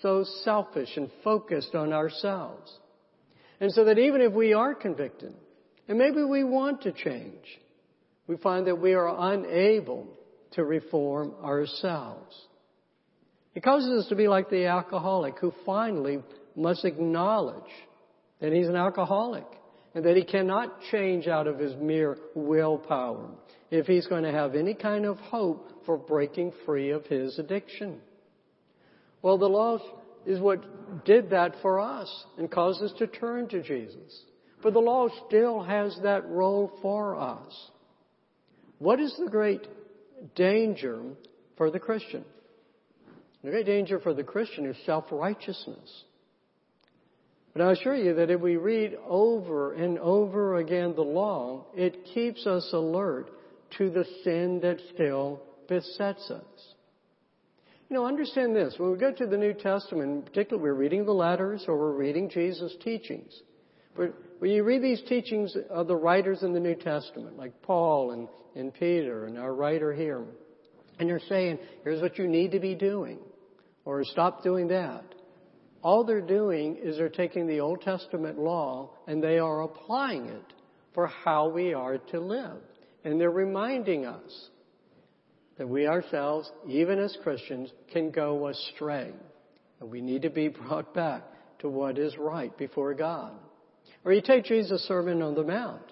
so 0.00 0.24
selfish 0.44 0.96
and 0.96 1.10
focused 1.24 1.74
on 1.74 1.92
ourselves. 1.92 2.72
And 3.60 3.72
so 3.72 3.84
that 3.84 3.98
even 3.98 4.20
if 4.20 4.32
we 4.32 4.52
are 4.54 4.74
convicted, 4.74 5.34
and 5.88 5.98
maybe 5.98 6.22
we 6.22 6.44
want 6.44 6.82
to 6.82 6.92
change, 6.92 7.44
we 8.26 8.36
find 8.36 8.66
that 8.68 8.80
we 8.80 8.94
are 8.94 9.34
unable 9.34 10.06
to 10.52 10.64
reform 10.64 11.34
ourselves. 11.42 12.34
It 13.54 13.64
causes 13.64 14.04
us 14.04 14.08
to 14.08 14.14
be 14.14 14.28
like 14.28 14.48
the 14.48 14.66
alcoholic 14.66 15.38
who 15.40 15.52
finally 15.66 16.20
must 16.54 16.84
acknowledge 16.84 17.70
that 18.40 18.52
he's 18.52 18.68
an 18.68 18.76
alcoholic 18.76 19.46
and 19.94 20.04
that 20.04 20.16
he 20.16 20.24
cannot 20.24 20.80
change 20.90 21.26
out 21.26 21.46
of 21.46 21.58
his 21.58 21.74
mere 21.76 22.16
willpower 22.34 23.28
if 23.70 23.86
he's 23.86 24.06
going 24.06 24.24
to 24.24 24.32
have 24.32 24.54
any 24.54 24.74
kind 24.74 25.04
of 25.04 25.18
hope 25.18 25.84
for 25.86 25.96
breaking 25.96 26.52
free 26.64 26.90
of 26.90 27.06
his 27.06 27.38
addiction. 27.38 28.00
Well, 29.22 29.38
the 29.38 29.48
law 29.48 29.78
is 30.26 30.40
what 30.40 31.04
did 31.04 31.30
that 31.30 31.54
for 31.62 31.80
us 31.80 32.24
and 32.38 32.50
caused 32.50 32.82
us 32.82 32.92
to 32.98 33.06
turn 33.06 33.48
to 33.48 33.62
Jesus. 33.62 34.22
But 34.62 34.74
the 34.74 34.80
law 34.80 35.08
still 35.26 35.62
has 35.62 35.98
that 36.02 36.28
role 36.28 36.70
for 36.82 37.16
us. 37.16 37.70
What 38.78 39.00
is 39.00 39.14
the 39.18 39.30
great 39.30 39.66
danger 40.34 41.00
for 41.56 41.70
the 41.70 41.78
Christian? 41.78 42.24
The 43.42 43.50
great 43.50 43.66
danger 43.66 43.98
for 43.98 44.12
the 44.12 44.24
Christian 44.24 44.66
is 44.66 44.76
self-righteousness. 44.84 46.04
But 47.52 47.62
I 47.62 47.72
assure 47.72 47.96
you 47.96 48.14
that 48.14 48.30
if 48.30 48.40
we 48.40 48.56
read 48.56 48.96
over 49.06 49.72
and 49.72 49.98
over 49.98 50.56
again 50.56 50.94
the 50.94 51.02
law, 51.02 51.66
it 51.74 52.04
keeps 52.14 52.46
us 52.46 52.68
alert 52.72 53.30
to 53.78 53.90
the 53.90 54.04
sin 54.22 54.60
that 54.62 54.78
still 54.94 55.42
besets 55.68 56.30
us. 56.30 56.74
You 57.88 57.96
know, 57.96 58.06
understand 58.06 58.54
this. 58.54 58.74
When 58.78 58.92
we 58.92 58.98
go 58.98 59.12
to 59.12 59.26
the 59.26 59.36
New 59.36 59.52
Testament, 59.52 60.26
particularly 60.26 60.62
we're 60.62 60.74
reading 60.74 61.04
the 61.04 61.12
letters 61.12 61.64
or 61.66 61.76
we're 61.76 61.96
reading 61.96 62.30
Jesus' 62.30 62.76
teachings. 62.84 63.32
But 63.96 64.14
when 64.38 64.52
you 64.52 64.62
read 64.62 64.80
these 64.80 65.02
teachings 65.08 65.56
of 65.68 65.88
the 65.88 65.96
writers 65.96 66.44
in 66.44 66.52
the 66.52 66.60
New 66.60 66.76
Testament, 66.76 67.36
like 67.36 67.60
Paul 67.62 68.12
and, 68.12 68.28
and 68.54 68.72
Peter 68.72 69.26
and 69.26 69.36
our 69.36 69.52
writer 69.52 69.92
here, 69.92 70.22
and 71.00 71.08
they're 71.08 71.20
saying, 71.28 71.58
here's 71.82 72.00
what 72.00 72.16
you 72.16 72.28
need 72.28 72.52
to 72.52 72.60
be 72.60 72.76
doing 72.76 73.18
or 73.84 74.04
stop 74.04 74.44
doing 74.44 74.68
that. 74.68 75.02
All 75.82 76.04
they're 76.04 76.20
doing 76.20 76.76
is 76.82 76.96
they're 76.96 77.08
taking 77.08 77.46
the 77.46 77.60
Old 77.60 77.80
Testament 77.80 78.38
law 78.38 78.90
and 79.06 79.22
they 79.22 79.38
are 79.38 79.62
applying 79.62 80.26
it 80.26 80.52
for 80.92 81.06
how 81.06 81.48
we 81.48 81.72
are 81.72 81.98
to 81.98 82.20
live. 82.20 82.60
And 83.04 83.20
they're 83.20 83.30
reminding 83.30 84.04
us 84.04 84.48
that 85.56 85.68
we 85.68 85.86
ourselves, 85.86 86.50
even 86.68 86.98
as 86.98 87.16
Christians, 87.22 87.70
can 87.92 88.10
go 88.10 88.48
astray. 88.48 89.12
And 89.80 89.90
we 89.90 90.00
need 90.00 90.22
to 90.22 90.30
be 90.30 90.48
brought 90.48 90.94
back 90.94 91.22
to 91.60 91.68
what 91.68 91.98
is 91.98 92.16
right 92.18 92.56
before 92.58 92.94
God. 92.94 93.32
Or 94.04 94.12
you 94.12 94.20
take 94.20 94.44
Jesus' 94.44 94.86
Sermon 94.86 95.22
on 95.22 95.34
the 95.34 95.44
Mount. 95.44 95.82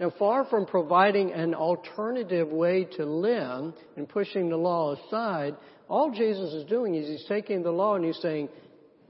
Now, 0.00 0.12
far 0.18 0.44
from 0.46 0.66
providing 0.66 1.32
an 1.32 1.54
alternative 1.54 2.48
way 2.48 2.84
to 2.96 3.04
live 3.04 3.74
and 3.96 4.08
pushing 4.08 4.48
the 4.48 4.56
law 4.56 4.96
aside, 4.96 5.54
all 5.88 6.10
Jesus 6.10 6.52
is 6.52 6.64
doing 6.64 6.96
is 6.96 7.06
he's 7.06 7.28
taking 7.28 7.62
the 7.62 7.70
law 7.70 7.94
and 7.94 8.04
he's 8.04 8.18
saying, 8.20 8.48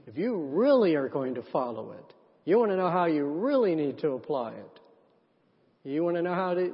if 0.07 0.17
you 0.17 0.35
really 0.35 0.95
are 0.95 1.09
going 1.09 1.35
to 1.35 1.43
follow 1.51 1.91
it, 1.91 2.13
you 2.45 2.59
want 2.59 2.71
to 2.71 2.77
know 2.77 2.91
how 2.91 3.05
you 3.05 3.25
really 3.25 3.75
need 3.75 3.97
to 3.99 4.11
apply 4.11 4.53
it. 4.53 4.79
You 5.83 6.03
want 6.03 6.15
to 6.17 6.21
know 6.21 6.33
how 6.33 6.53
to, 6.53 6.73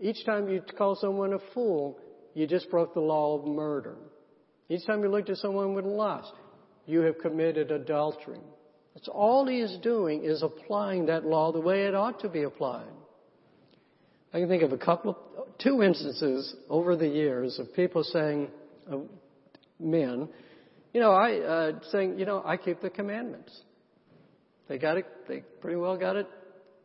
each 0.00 0.24
time 0.24 0.48
you 0.48 0.62
call 0.76 0.96
someone 0.96 1.32
a 1.32 1.38
fool, 1.54 1.98
you 2.34 2.46
just 2.46 2.70
broke 2.70 2.94
the 2.94 3.00
law 3.00 3.38
of 3.38 3.46
murder. 3.46 3.96
Each 4.68 4.84
time 4.84 5.02
you 5.02 5.08
looked 5.08 5.30
at 5.30 5.36
someone 5.36 5.74
with 5.74 5.84
lust, 5.84 6.32
you 6.86 7.00
have 7.00 7.18
committed 7.18 7.70
adultery. 7.70 8.40
That's 8.94 9.08
all 9.08 9.46
he 9.46 9.60
is 9.60 9.76
doing 9.82 10.24
is 10.24 10.42
applying 10.42 11.06
that 11.06 11.24
law 11.24 11.52
the 11.52 11.60
way 11.60 11.86
it 11.86 11.94
ought 11.94 12.20
to 12.20 12.28
be 12.28 12.42
applied. 12.42 12.86
I 14.32 14.40
can 14.40 14.48
think 14.48 14.62
of 14.62 14.72
a 14.72 14.78
couple 14.78 15.16
of, 15.36 15.58
two 15.58 15.82
instances 15.82 16.54
over 16.68 16.96
the 16.96 17.08
years 17.08 17.58
of 17.58 17.72
people 17.74 18.04
saying, 18.04 18.48
men, 19.78 20.28
you 20.96 21.02
know, 21.02 21.12
I 21.12 21.40
uh, 21.40 21.72
saying, 21.92 22.18
you 22.18 22.24
know, 22.24 22.42
I 22.42 22.56
keep 22.56 22.80
the 22.80 22.88
commandments. 22.88 23.54
They 24.66 24.78
got 24.78 24.96
it. 24.96 25.04
They 25.28 25.40
pretty 25.60 25.76
well 25.76 25.98
got 25.98 26.16
it 26.16 26.26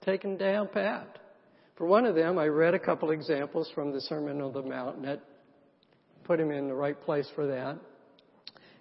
taken 0.01 0.35
down 0.35 0.67
pat. 0.67 1.17
For 1.77 1.87
one 1.87 2.05
of 2.05 2.13
them, 2.13 2.37
I 2.37 2.47
read 2.47 2.73
a 2.73 2.79
couple 2.79 3.11
examples 3.11 3.71
from 3.73 3.93
the 3.93 4.01
Sermon 4.01 4.41
on 4.41 4.51
the 4.51 4.63
Mount, 4.63 4.97
and 4.97 5.05
that 5.05 5.21
put 6.25 6.41
him 6.41 6.51
in 6.51 6.67
the 6.67 6.73
right 6.73 7.01
place 7.01 7.25
for 7.35 7.47
that. 7.47 7.77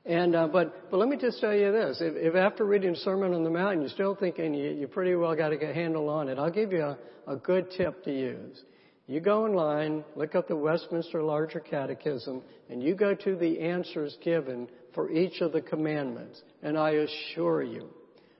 And 0.04 0.34
uh, 0.34 0.48
but 0.48 0.90
but 0.90 0.96
let 0.96 1.08
me 1.08 1.16
just 1.16 1.40
tell 1.40 1.54
you 1.54 1.70
this: 1.70 1.98
if, 2.00 2.16
if 2.16 2.34
after 2.34 2.64
reading 2.64 2.96
Sermon 2.96 3.32
on 3.32 3.44
the 3.44 3.50
Mount 3.50 3.78
you're 3.78 3.88
still 3.88 4.16
thinking 4.16 4.52
you, 4.52 4.70
you 4.70 4.88
pretty 4.88 5.14
well 5.14 5.36
got 5.36 5.50
to 5.50 5.56
get 5.56 5.70
a 5.70 5.74
handle 5.74 6.08
on 6.08 6.28
it, 6.28 6.40
I'll 6.40 6.50
give 6.50 6.72
you 6.72 6.82
a, 6.82 6.98
a 7.28 7.36
good 7.36 7.70
tip 7.70 8.02
to 8.02 8.10
use. 8.12 8.64
You 9.10 9.18
go 9.18 9.44
in 9.44 9.54
line, 9.54 10.04
look 10.14 10.36
up 10.36 10.46
the 10.46 10.54
Westminster 10.54 11.20
Larger 11.20 11.58
Catechism, 11.58 12.42
and 12.68 12.80
you 12.80 12.94
go 12.94 13.12
to 13.12 13.34
the 13.34 13.58
answers 13.58 14.16
given 14.22 14.68
for 14.94 15.10
each 15.10 15.40
of 15.40 15.50
the 15.50 15.60
commandments. 15.60 16.40
And 16.62 16.78
I 16.78 16.90
assure 16.90 17.64
you, 17.64 17.88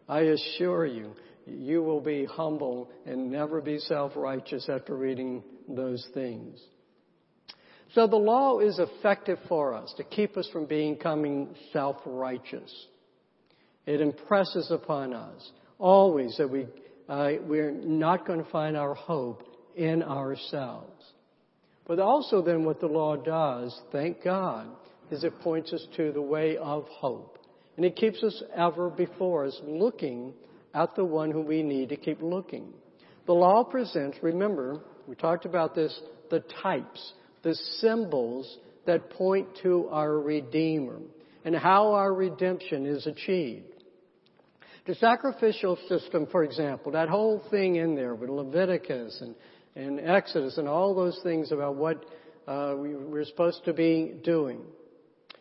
I 0.09 0.21
assure 0.21 0.87
you, 0.87 1.11
you 1.45 1.83
will 1.83 2.01
be 2.01 2.25
humble 2.25 2.89
and 3.05 3.33
never 3.33 3.61
be 3.61 3.79
self-righteous 3.79 4.69
after 4.69 4.95
reading 4.95 5.43
those 5.69 6.07
things. 6.15 6.61
So 7.93 8.07
the 8.07 8.15
law 8.15 8.61
is 8.61 8.79
effective 8.79 9.41
for 9.49 9.75
us 9.75 9.93
to 9.97 10.05
keep 10.05 10.37
us 10.37 10.49
from 10.53 10.67
becoming 10.67 11.49
self-righteous. 11.73 12.87
It 13.87 14.01
impresses 14.01 14.71
upon 14.71 15.15
us 15.15 15.51
always 15.81 16.37
that 16.37 16.49
we, 16.49 16.69
uh, 17.09 17.31
we're 17.45 17.73
not 17.73 18.25
going 18.25 18.45
to 18.45 18.51
find 18.53 18.77
our 18.77 18.95
hope 18.95 19.50
in 19.77 20.03
ourselves. 20.03 21.05
But 21.87 21.99
also 21.99 22.43
then 22.43 22.65
what 22.65 22.81
the 22.81 22.87
law 22.87 23.17
does, 23.17 23.79
thank 23.91 24.23
God, 24.23 24.69
is 25.11 25.25
it 25.25 25.41
points 25.41 25.73
us 25.73 25.85
to 25.97 26.13
the 26.13 26.23
way 26.23 26.57
of 26.57 26.87
hope. 26.89 27.39
And 27.77 27.85
it 27.85 27.97
keeps 27.97 28.23
us 28.23 28.43
ever 28.55 28.91
before 28.91 29.47
us 29.47 29.61
looking 29.65 30.35
at 30.75 30.95
the 30.95 31.05
one 31.05 31.31
who 31.31 31.41
we 31.41 31.63
need 31.63 31.89
to 31.89 31.97
keep 31.97 32.23
looking. 32.23 32.73
The 33.27 33.33
law 33.33 33.65
presents, 33.65 34.19
remember, 34.23 34.81
we 35.07 35.15
talked 35.15 35.47
about 35.47 35.75
this, 35.75 35.99
the 36.31 36.45
types, 36.63 37.13
the 37.43 37.55
symbols 37.81 38.59
that 38.87 39.11
point 39.11 39.49
to 39.63 39.89
our 39.91 40.19
Redeemer 40.19 41.01
and 41.45 41.57
how 41.57 41.93
our 41.93 42.13
redemption 42.13 42.87
is 42.87 43.07
achieved. 43.07 43.65
The 44.87 44.95
sacrificial 44.95 45.79
system, 45.89 46.27
for 46.31 46.43
example, 46.43 46.93
that 46.93 47.09
whole 47.09 47.43
thing 47.51 47.77
in 47.77 47.95
there 47.95 48.15
with 48.15 48.31
Leviticus 48.31 49.19
and, 49.21 49.35
and 49.77 50.01
Exodus 50.01 50.59
and 50.59 50.69
all 50.69 50.95
those 50.95 51.19
things 51.23 51.53
about 51.53 51.77
what 51.77 52.05
uh, 52.47 52.75
we, 52.77 52.95
we're 52.95 53.25
supposed 53.25 53.65
to 53.65 53.73
be 53.73 54.15
doing. 54.25 54.61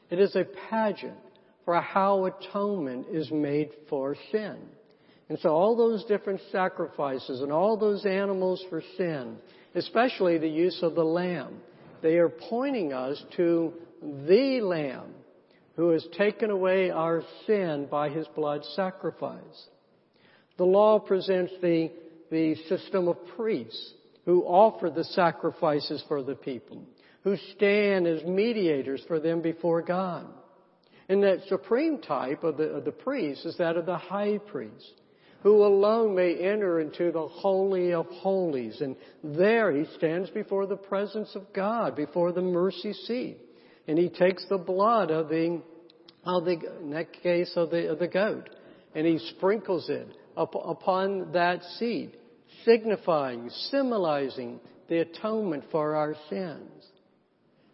It 0.10 0.20
is 0.20 0.36
a 0.36 0.46
pageant 0.70 1.18
for 1.66 1.80
how 1.82 2.26
atonement 2.26 3.08
is 3.12 3.30
made 3.32 3.70
for 3.90 4.16
sin. 4.32 4.58
And 5.30 5.38
so 5.40 5.50
all 5.50 5.76
those 5.76 6.04
different 6.06 6.42
sacrifices 6.52 7.42
and 7.42 7.52
all 7.52 7.78
those 7.78 8.06
animals 8.06 8.64
for 8.70 8.82
sin, 8.98 9.38
especially 9.76 10.38
the 10.38 10.50
use 10.50 10.80
of 10.82 10.96
the 10.96 11.04
lamb, 11.04 11.62
they 12.02 12.16
are 12.18 12.30
pointing 12.30 12.94
us 12.94 13.22
to 13.38 13.74
the 14.02 14.62
lamb 14.62 15.14
who 15.76 15.90
has 15.90 16.06
taken 16.18 16.50
away 16.50 16.90
our 16.90 17.24
sin 17.46 17.88
by 17.90 18.10
his 18.10 18.28
blood 18.36 18.64
sacrifice. 18.76 19.68
The 20.58 20.66
law 20.66 21.00
presents 21.00 21.54
the, 21.62 21.92
the 22.32 22.56
system 22.68 23.08
of 23.08 23.18
priests 23.38 23.94
who 24.30 24.44
offer 24.44 24.92
the 24.92 25.04
sacrifices 25.06 26.04
for 26.08 26.22
the 26.22 26.36
people, 26.36 26.84
who 27.24 27.36
stand 27.56 28.06
as 28.06 28.24
mediators 28.26 29.02
for 29.08 29.20
them 29.20 29.42
before 29.42 29.82
God. 29.82 30.28
And 31.10 31.24
that 31.24 31.48
supreme 31.48 31.98
type 31.98 32.44
of 32.44 32.58
the, 32.58 32.66
of 32.66 32.86
the 32.86 32.92
priest 32.92 33.44
is 33.48 33.58
that 33.58 33.76
of 33.76 33.88
the 33.88 33.98
high 33.98 34.38
priest, 34.38 35.02
who 35.42 35.66
alone 35.66 36.14
may 36.14 36.36
enter 36.36 36.80
into 36.80 37.12
the 37.12 37.28
Holy 37.28 37.92
of 37.92 38.06
Holies. 38.06 38.82
And 38.82 38.96
there 39.24 39.72
he 39.72 39.86
stands 39.98 40.30
before 40.30 40.68
the 40.68 40.78
presence 40.78 41.32
of 41.34 41.52
God, 41.52 41.96
before 41.96 42.32
the 42.32 42.44
mercy 42.44 42.94
seat. 42.94 43.40
And 43.88 43.98
he 43.98 44.10
takes 44.10 44.46
the 44.48 44.60
blood 44.60 45.10
of 45.10 45.30
the, 45.30 45.60
of 46.24 46.46
the 46.46 46.60
in 46.82 46.92
that 46.92 47.14
case, 47.24 47.52
of 47.56 47.72
the, 47.72 47.90
of 47.90 47.98
the 47.98 48.08
goat, 48.08 48.48
and 48.94 49.08
he 49.08 49.18
sprinkles 49.38 49.90
it 49.90 50.08
up, 50.38 50.54
upon 50.54 51.32
that 51.32 51.64
seat, 51.80 52.14
signifying, 52.66 53.50
symbolizing 53.70 54.60
the 54.88 55.00
atonement 55.00 55.64
for 55.72 55.96
our 55.96 56.16
sins. 56.30 56.86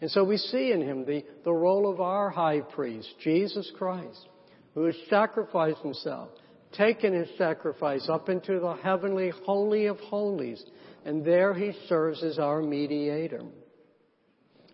And 0.02 0.12
so 0.12 0.24
we 0.24 0.38
see 0.38 0.72
in 0.72 0.82
him 0.82 1.06
the, 1.06 1.24
the 1.44 1.54
role 1.54 1.90
of 1.92 2.02
our 2.02 2.30
high 2.30 2.62
priest, 2.62 3.10
Jesus 3.24 3.72
Christ, 3.78 4.28
who 4.74 4.84
has 4.86 4.96
sacrificed 5.10 5.80
himself, 5.80 6.30
taken 6.74 7.14
his 7.14 7.30
sacrifice 7.38 8.08
up 8.10 8.30
into 8.30 8.60
the 8.60 8.74
heavenly 8.84 9.32
holy 9.46 9.86
of 9.86 9.98
holies, 10.00 10.64
and 11.06 11.24
there 11.24 11.54
he 11.54 11.72
serves 11.88 12.24
as 12.24 12.38
our 12.38 12.62
mediator. 12.62 13.44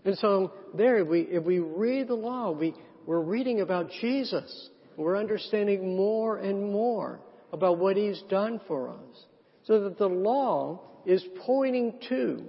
And 0.03 0.17
so 0.17 0.53
there, 0.73 0.97
if 0.99 1.07
we, 1.07 1.21
if 1.21 1.43
we 1.43 1.59
read 1.59 2.07
the 2.07 2.15
law, 2.15 2.51
we, 2.51 2.73
we're 3.05 3.21
reading 3.21 3.61
about 3.61 3.91
Jesus. 4.01 4.69
We're 4.97 5.17
understanding 5.17 5.95
more 5.95 6.37
and 6.37 6.71
more 6.71 7.19
about 7.53 7.77
what 7.77 7.97
he's 7.97 8.21
done 8.29 8.59
for 8.67 8.89
us. 8.89 9.25
So 9.63 9.81
that 9.81 9.97
the 9.97 10.07
law 10.07 10.81
is 11.05 11.23
pointing 11.45 11.93
to 12.09 12.43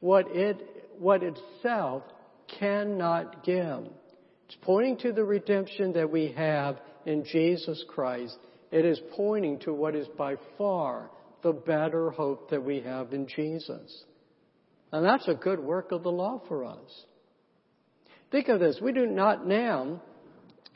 what 0.00 0.26
it 0.34 0.88
what 0.98 1.22
itself 1.22 2.02
cannot 2.58 3.44
give. 3.44 3.86
It's 4.46 4.56
pointing 4.62 4.96
to 4.98 5.12
the 5.12 5.24
redemption 5.24 5.92
that 5.94 6.10
we 6.10 6.32
have 6.36 6.78
in 7.04 7.24
Jesus 7.24 7.84
Christ. 7.88 8.36
It 8.70 8.84
is 8.84 9.00
pointing 9.16 9.58
to 9.60 9.72
what 9.72 9.94
is 9.94 10.06
by 10.16 10.36
far 10.56 11.10
the 11.42 11.52
better 11.52 12.10
hope 12.10 12.50
that 12.50 12.64
we 12.64 12.80
have 12.80 13.12
in 13.12 13.26
Jesus. 13.28 14.04
And 14.92 15.04
that's 15.04 15.28
a 15.28 15.34
good 15.34 15.60
work 15.60 15.92
of 15.92 16.02
the 16.02 16.10
law 16.10 16.40
for 16.48 16.64
us. 16.64 17.04
Think 18.30 18.48
of 18.48 18.60
this. 18.60 18.78
We 18.80 18.92
do 18.92 19.06
not 19.06 19.46
now 19.46 20.02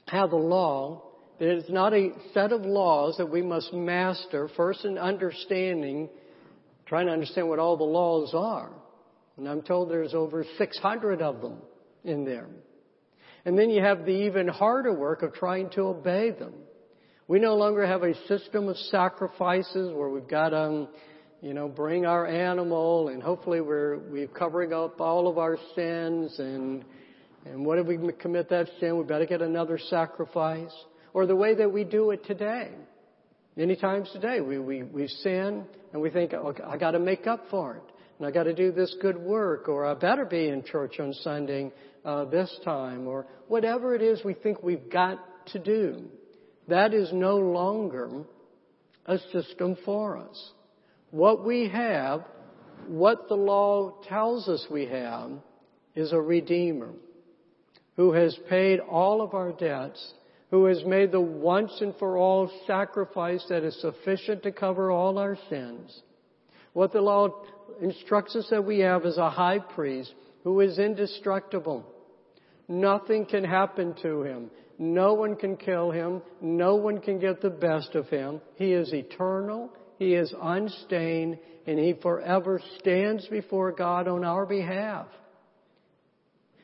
have 0.07 0.31
the 0.31 0.37
law. 0.37 1.03
It 1.41 1.49
is 1.49 1.71
not 1.71 1.95
a 1.95 2.11
set 2.35 2.53
of 2.53 2.67
laws 2.67 3.17
that 3.17 3.31
we 3.31 3.41
must 3.41 3.73
master 3.73 4.51
first 4.59 4.85
in 4.85 4.99
understanding, 4.99 6.11
trying 6.85 7.07
to 7.07 7.13
understand 7.13 7.49
what 7.49 7.59
all 7.59 7.79
the 7.79 7.85
laws 7.85 8.33
are. 8.35 8.71
And 9.39 9.49
I'm 9.49 9.63
told 9.63 9.91
there's 9.91 10.13
over 10.13 10.45
600 10.59 11.23
of 11.23 11.41
them 11.41 11.57
in 12.05 12.27
there. 12.27 12.47
And 13.47 13.59
then 13.59 13.71
you 13.71 13.83
have 13.83 14.05
the 14.05 14.11
even 14.11 14.49
harder 14.49 14.93
work 14.93 15.23
of 15.23 15.33
trying 15.33 15.71
to 15.71 15.81
obey 15.85 16.31
them. 16.31 16.53
We 17.27 17.39
no 17.39 17.57
longer 17.57 17.87
have 17.87 18.03
a 18.03 18.15
system 18.27 18.69
of 18.69 18.77
sacrifices 18.77 19.95
where 19.95 20.11
we've 20.11 20.29
got 20.29 20.51
to, 20.51 20.61
um, 20.61 20.89
you 21.41 21.55
know, 21.55 21.69
bring 21.69 22.05
our 22.05 22.27
animal 22.27 23.09
and 23.09 23.23
hopefully 23.23 23.63
we're, 23.63 23.97
we're 24.11 24.27
covering 24.27 24.75
up 24.75 25.01
all 25.01 25.27
of 25.27 25.39
our 25.39 25.57
sins 25.75 26.39
and, 26.39 26.85
and 27.47 27.65
what 27.65 27.79
if 27.79 27.87
we 27.87 27.97
commit 28.19 28.51
that 28.51 28.69
sin? 28.79 28.99
We 28.99 29.05
better 29.05 29.25
get 29.25 29.41
another 29.41 29.79
sacrifice. 29.79 30.75
Or 31.13 31.27
the 31.27 31.37
way 31.37 31.55
that 31.55 31.73
we 31.73 31.85
do 31.85 32.11
it 32.11 32.25
today. 32.25 32.71
Many 33.57 33.77
times 33.77 34.11
today 34.13 34.41
we, 34.41 34.59
we, 34.59 34.83
we 34.83 35.09
sin 35.09 35.65
and 35.93 36.01
we 36.01 36.11
think, 36.11 36.33
I 36.35 36.77
gotta 36.77 36.99
make 36.99 37.27
up 37.27 37.45
for 37.51 37.77
it 37.77 37.83
and 38.21 38.27
I 38.27 38.33
got 38.33 38.43
to 38.43 38.55
do 38.55 38.71
this 38.71 38.95
good 39.01 39.17
work, 39.17 39.67
or 39.67 39.87
I 39.87 39.95
better 39.95 40.27
be 40.27 40.49
in 40.49 40.63
church 40.63 41.01
on 41.01 41.15
Sunday 41.15 41.73
uh, 42.05 42.27
this 42.27 42.55
time, 42.67 43.09
or 43.09 43.27
whatever 43.49 43.95
it 43.95 44.03
is 44.03 44.23
we 44.23 44.35
think 44.35 44.63
we've 44.63 44.91
got 44.91 45.19
to 45.53 45.59
do. 45.59 46.05
That 46.69 46.93
is 46.93 47.11
no 47.15 47.37
longer 47.39 48.11
a 49.07 49.19
system 49.33 49.75
for 49.87 50.19
us. 50.19 50.51
What 51.13 51.47
we 51.47 51.71
have, 51.71 52.27
what 52.89 53.27
the 53.29 53.37
law 53.37 54.03
tells 54.07 54.51
us 54.51 54.67
we 54.71 54.85
have, 54.85 55.31
is 55.95 56.13
a 56.13 56.21
Redeemer 56.21 56.91
who 57.97 58.13
has 58.13 58.39
paid 58.51 58.81
all 58.81 59.23
of 59.23 59.33
our 59.33 59.53
debts, 59.53 60.13
who 60.51 60.65
has 60.65 60.85
made 60.85 61.13
the 61.13 61.21
once 61.21 61.73
and 61.81 61.95
for 61.97 62.17
all 62.17 62.51
sacrifice 62.67 63.45
that 63.49 63.63
is 63.63 63.81
sufficient 63.81 64.43
to 64.43 64.53
cover 64.53 64.91
all 64.91 65.19
our 65.19 65.39
sins. 65.49 66.03
What 66.73 66.93
the 66.93 67.01
law 67.01 67.45
instructs 67.81 68.35
us 68.37 68.49
that 68.51 68.65
we 68.65 68.81
have 68.81 69.05
is 69.07 69.17
a 69.17 69.31
high 69.31 69.59
priest 69.61 70.13
who 70.43 70.61
is 70.61 70.79
indestructible. 70.79 71.87
Nothing 72.69 73.27
can 73.27 73.45
happen 73.45 73.95
to 74.03 74.23
him. 74.23 74.51
No 74.79 75.15
one 75.15 75.37
can 75.37 75.57
kill 75.57 75.91
him. 75.91 76.23
No 76.41 76.77
one 76.77 76.99
can 76.99 77.19
get 77.19 77.41
the 77.41 77.51
best 77.51 77.95
of 77.95 78.09
him. 78.09 78.41
He 78.57 78.73
is 78.73 78.93
eternal. 78.93 79.71
He 79.99 80.15
is 80.15 80.33
unstained 80.41 81.39
and 81.67 81.79
he 81.79 81.93
forever 82.01 82.61
stands 82.79 83.27
before 83.29 83.73
God 83.73 84.09
on 84.09 84.25
our 84.25 84.47
behalf. 84.47 85.07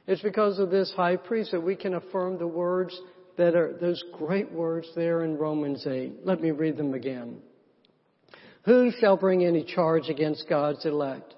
It's 0.06 0.22
because 0.22 0.58
of 0.58 0.70
this 0.70 0.92
high 0.96 1.16
priest 1.16 1.50
that 1.50 1.60
we 1.60 1.76
can 1.76 1.94
affirm 1.94 2.38
the 2.38 2.46
words 2.46 2.98
that 3.36 3.54
are 3.54 3.72
those 3.74 4.02
great 4.12 4.50
words 4.50 4.88
there 4.94 5.24
in 5.24 5.36
Romans 5.36 5.86
8. 5.86 6.24
Let 6.24 6.40
me 6.40 6.50
read 6.50 6.76
them 6.76 6.94
again. 6.94 7.38
Who 8.64 8.90
shall 8.98 9.16
bring 9.16 9.44
any 9.44 9.62
charge 9.62 10.08
against 10.08 10.48
God's 10.48 10.84
elect? 10.84 11.34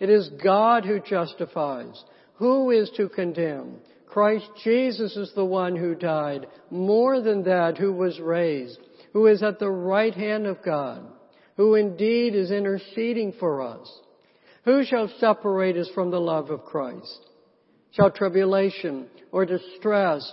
It 0.00 0.10
is 0.10 0.28
God 0.42 0.84
who 0.84 0.98
justifies. 1.00 2.02
Who 2.34 2.70
is 2.70 2.90
to 2.96 3.08
condemn? 3.08 3.76
Christ 4.06 4.48
Jesus 4.62 5.16
is 5.16 5.32
the 5.34 5.44
one 5.44 5.76
who 5.76 5.94
died, 5.94 6.46
more 6.70 7.20
than 7.20 7.44
that, 7.44 7.78
who 7.78 7.92
was 7.92 8.20
raised, 8.20 8.78
who 9.12 9.26
is 9.26 9.42
at 9.42 9.58
the 9.58 9.70
right 9.70 10.14
hand 10.14 10.46
of 10.46 10.62
God, 10.64 11.04
who 11.56 11.74
indeed 11.74 12.34
is 12.34 12.50
interceding 12.50 13.32
for 13.38 13.62
us. 13.62 13.88
Who 14.64 14.84
shall 14.84 15.10
separate 15.18 15.76
us 15.76 15.90
from 15.94 16.10
the 16.10 16.20
love 16.20 16.50
of 16.50 16.64
Christ? 16.64 17.18
Shall 17.92 18.10
tribulation, 18.10 19.06
or 19.30 19.44
distress, 19.46 20.32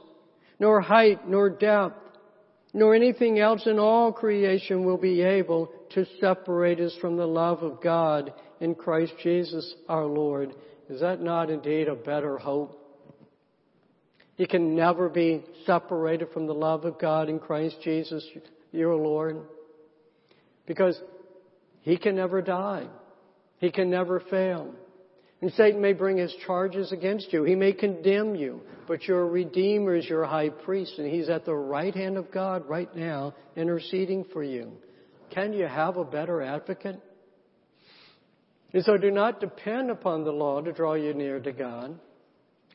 nor 0.61 0.79
height 0.79 1.27
nor 1.27 1.49
depth, 1.49 1.97
nor 2.71 2.93
anything 2.93 3.39
else 3.39 3.65
in 3.65 3.79
all 3.79 4.13
creation 4.13 4.85
will 4.85 4.97
be 4.97 5.23
able 5.23 5.71
to 5.89 6.05
separate 6.19 6.79
us 6.79 6.95
from 7.01 7.17
the 7.17 7.25
love 7.25 7.63
of 7.63 7.81
God 7.81 8.31
in 8.59 8.75
Christ 8.75 9.13
Jesus 9.23 9.73
our 9.89 10.05
Lord. 10.05 10.53
Is 10.87 11.01
that 11.01 11.19
not 11.19 11.49
indeed 11.49 11.87
a 11.87 11.95
better 11.95 12.37
hope? 12.37 12.77
You 14.37 14.45
can 14.45 14.75
never 14.75 15.09
be 15.09 15.43
separated 15.65 16.29
from 16.31 16.45
the 16.45 16.53
love 16.53 16.85
of 16.85 16.99
God 16.99 17.27
in 17.27 17.39
Christ 17.39 17.77
Jesus 17.83 18.23
your 18.71 18.95
Lord. 18.95 19.37
Because 20.67 21.01
He 21.81 21.97
can 21.97 22.15
never 22.15 22.39
die. 22.43 22.85
He 23.57 23.71
can 23.71 23.89
never 23.89 24.19
fail. 24.19 24.75
And 25.41 25.51
Satan 25.53 25.81
may 25.81 25.93
bring 25.93 26.17
his 26.17 26.33
charges 26.45 26.91
against 26.91 27.33
you. 27.33 27.43
He 27.43 27.55
may 27.55 27.73
condemn 27.73 28.35
you. 28.35 28.61
But 28.87 29.03
your 29.05 29.27
Redeemer 29.27 29.95
is 29.95 30.05
your 30.05 30.25
high 30.25 30.49
priest, 30.49 30.93
and 30.97 31.11
he's 31.11 31.29
at 31.29 31.45
the 31.45 31.55
right 31.55 31.95
hand 31.95 32.17
of 32.17 32.31
God 32.31 32.67
right 32.69 32.93
now, 32.95 33.33
interceding 33.55 34.25
for 34.31 34.43
you. 34.43 34.71
Can 35.31 35.53
you 35.53 35.65
have 35.65 35.97
a 35.97 36.03
better 36.03 36.41
advocate? 36.41 36.99
And 38.73 38.83
so 38.83 38.97
do 38.97 39.09
not 39.09 39.39
depend 39.39 39.89
upon 39.89 40.23
the 40.23 40.31
law 40.31 40.61
to 40.61 40.71
draw 40.71 40.93
you 40.93 41.13
near 41.13 41.39
to 41.39 41.51
God. 41.51 41.99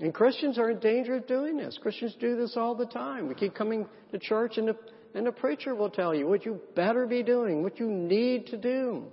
And 0.01 0.13
Christians 0.13 0.59
are 0.59 0.71
in 0.71 0.79
danger 0.79 1.17
of 1.17 1.27
doing 1.27 1.57
this. 1.57 1.79
Christians 1.81 2.17
do 2.21 2.37
this 2.37 2.55
all 2.57 2.75
the 2.75 2.87
time. 2.87 3.29
We 3.29 3.35
keep 3.35 3.55
coming 3.55 3.87
to 4.13 4.19
church 4.19 4.59
and 4.59 4.69
the, 4.69 4.77
and 5.15 5.27
the 5.27 5.33
preacher 5.33 5.75
will 5.75 5.89
tell 5.89 6.15
you 6.15 6.27
what 6.27 6.45
you 6.45 6.61
better 6.75 7.07
be 7.07 7.23
doing, 7.23 7.63
what 7.63 7.79
you 7.79 7.87
need 7.87 8.47
to 8.49 8.57
do. 8.57 9.05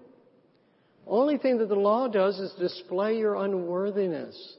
Only 1.05 1.37
thing 1.37 1.57
that 1.57 1.69
the 1.69 1.75
law 1.75 2.07
does 2.07 2.39
is 2.39 2.53
display 2.53 3.17
your 3.17 3.35
unworthiness, 3.35 4.57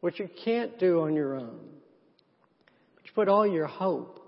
which 0.00 0.20
you 0.20 0.28
can't 0.44 0.78
do 0.78 1.00
on 1.00 1.14
your 1.14 1.34
own. 1.34 1.60
But 2.94 3.06
you 3.06 3.12
put 3.14 3.28
all 3.28 3.46
your 3.46 3.66
hope, 3.66 4.20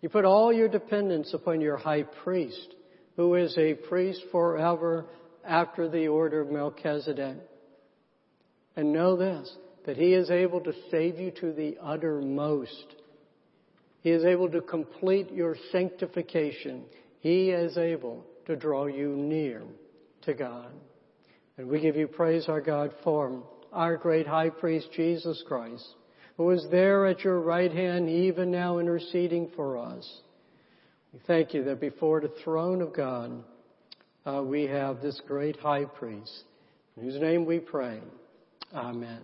you 0.00 0.08
put 0.08 0.24
all 0.24 0.52
your 0.52 0.68
dependence 0.68 1.34
upon 1.34 1.60
your 1.60 1.76
high 1.76 2.04
priest, 2.04 2.74
who 3.16 3.34
is 3.34 3.56
a 3.58 3.74
priest 3.74 4.22
forever 4.32 5.06
after 5.44 5.88
the 5.88 6.08
order 6.08 6.40
of 6.40 6.50
Melchizedek. 6.50 7.36
And 8.76 8.92
know 8.92 9.16
this, 9.16 9.52
that 9.86 9.96
he 9.96 10.14
is 10.14 10.30
able 10.30 10.60
to 10.60 10.72
save 10.90 11.18
you 11.18 11.32
to 11.32 11.52
the 11.52 11.76
uttermost. 11.82 12.94
He 14.02 14.10
is 14.10 14.24
able 14.24 14.48
to 14.50 14.60
complete 14.60 15.32
your 15.32 15.56
sanctification. 15.72 16.84
He 17.20 17.50
is 17.50 17.76
able 17.76 18.24
to 18.46 18.54
draw 18.54 18.86
you 18.86 19.16
near 19.16 19.62
to 20.22 20.34
God. 20.34 20.70
And 21.56 21.68
we 21.68 21.80
give 21.80 21.96
you 21.96 22.06
praise, 22.06 22.48
our 22.48 22.60
God, 22.60 22.92
for 23.02 23.42
our 23.72 23.96
great 23.96 24.26
high 24.26 24.50
priest, 24.50 24.88
Jesus 24.94 25.42
Christ, 25.46 25.86
who 26.36 26.50
is 26.50 26.64
there 26.70 27.06
at 27.06 27.20
your 27.20 27.40
right 27.40 27.72
hand, 27.72 28.08
even 28.08 28.50
now 28.50 28.78
interceding 28.78 29.50
for 29.56 29.76
us. 29.76 30.20
We 31.12 31.20
thank 31.26 31.54
you 31.54 31.64
that 31.64 31.80
before 31.80 32.20
the 32.20 32.32
throne 32.44 32.80
of 32.80 32.94
God, 32.94 33.42
uh, 34.24 34.42
we 34.42 34.64
have 34.64 35.00
this 35.00 35.20
great 35.26 35.58
high 35.58 35.84
priest, 35.84 36.44
in 36.96 37.02
whose 37.02 37.20
name 37.20 37.44
we 37.44 37.58
pray. 37.58 38.00
Amen. 38.74 39.20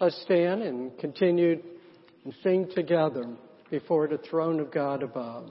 Let's 0.00 0.20
stand 0.22 0.62
and 0.62 0.96
continue 0.98 1.60
and 2.24 2.34
sing 2.42 2.70
together 2.74 3.26
before 3.70 4.06
the 4.06 4.18
throne 4.18 4.60
of 4.60 4.70
God 4.70 5.02
above. 5.02 5.48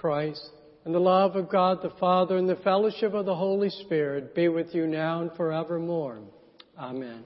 Christ, 0.00 0.50
and 0.84 0.94
the 0.94 0.98
love 0.98 1.36
of 1.36 1.50
God 1.50 1.82
the 1.82 1.92
Father, 2.00 2.38
and 2.38 2.48
the 2.48 2.56
fellowship 2.56 3.12
of 3.12 3.26
the 3.26 3.34
Holy 3.34 3.68
Spirit 3.68 4.34
be 4.34 4.48
with 4.48 4.74
you 4.74 4.86
now 4.86 5.20
and 5.20 5.30
forevermore. 5.36 6.18
Amen. 6.78 7.22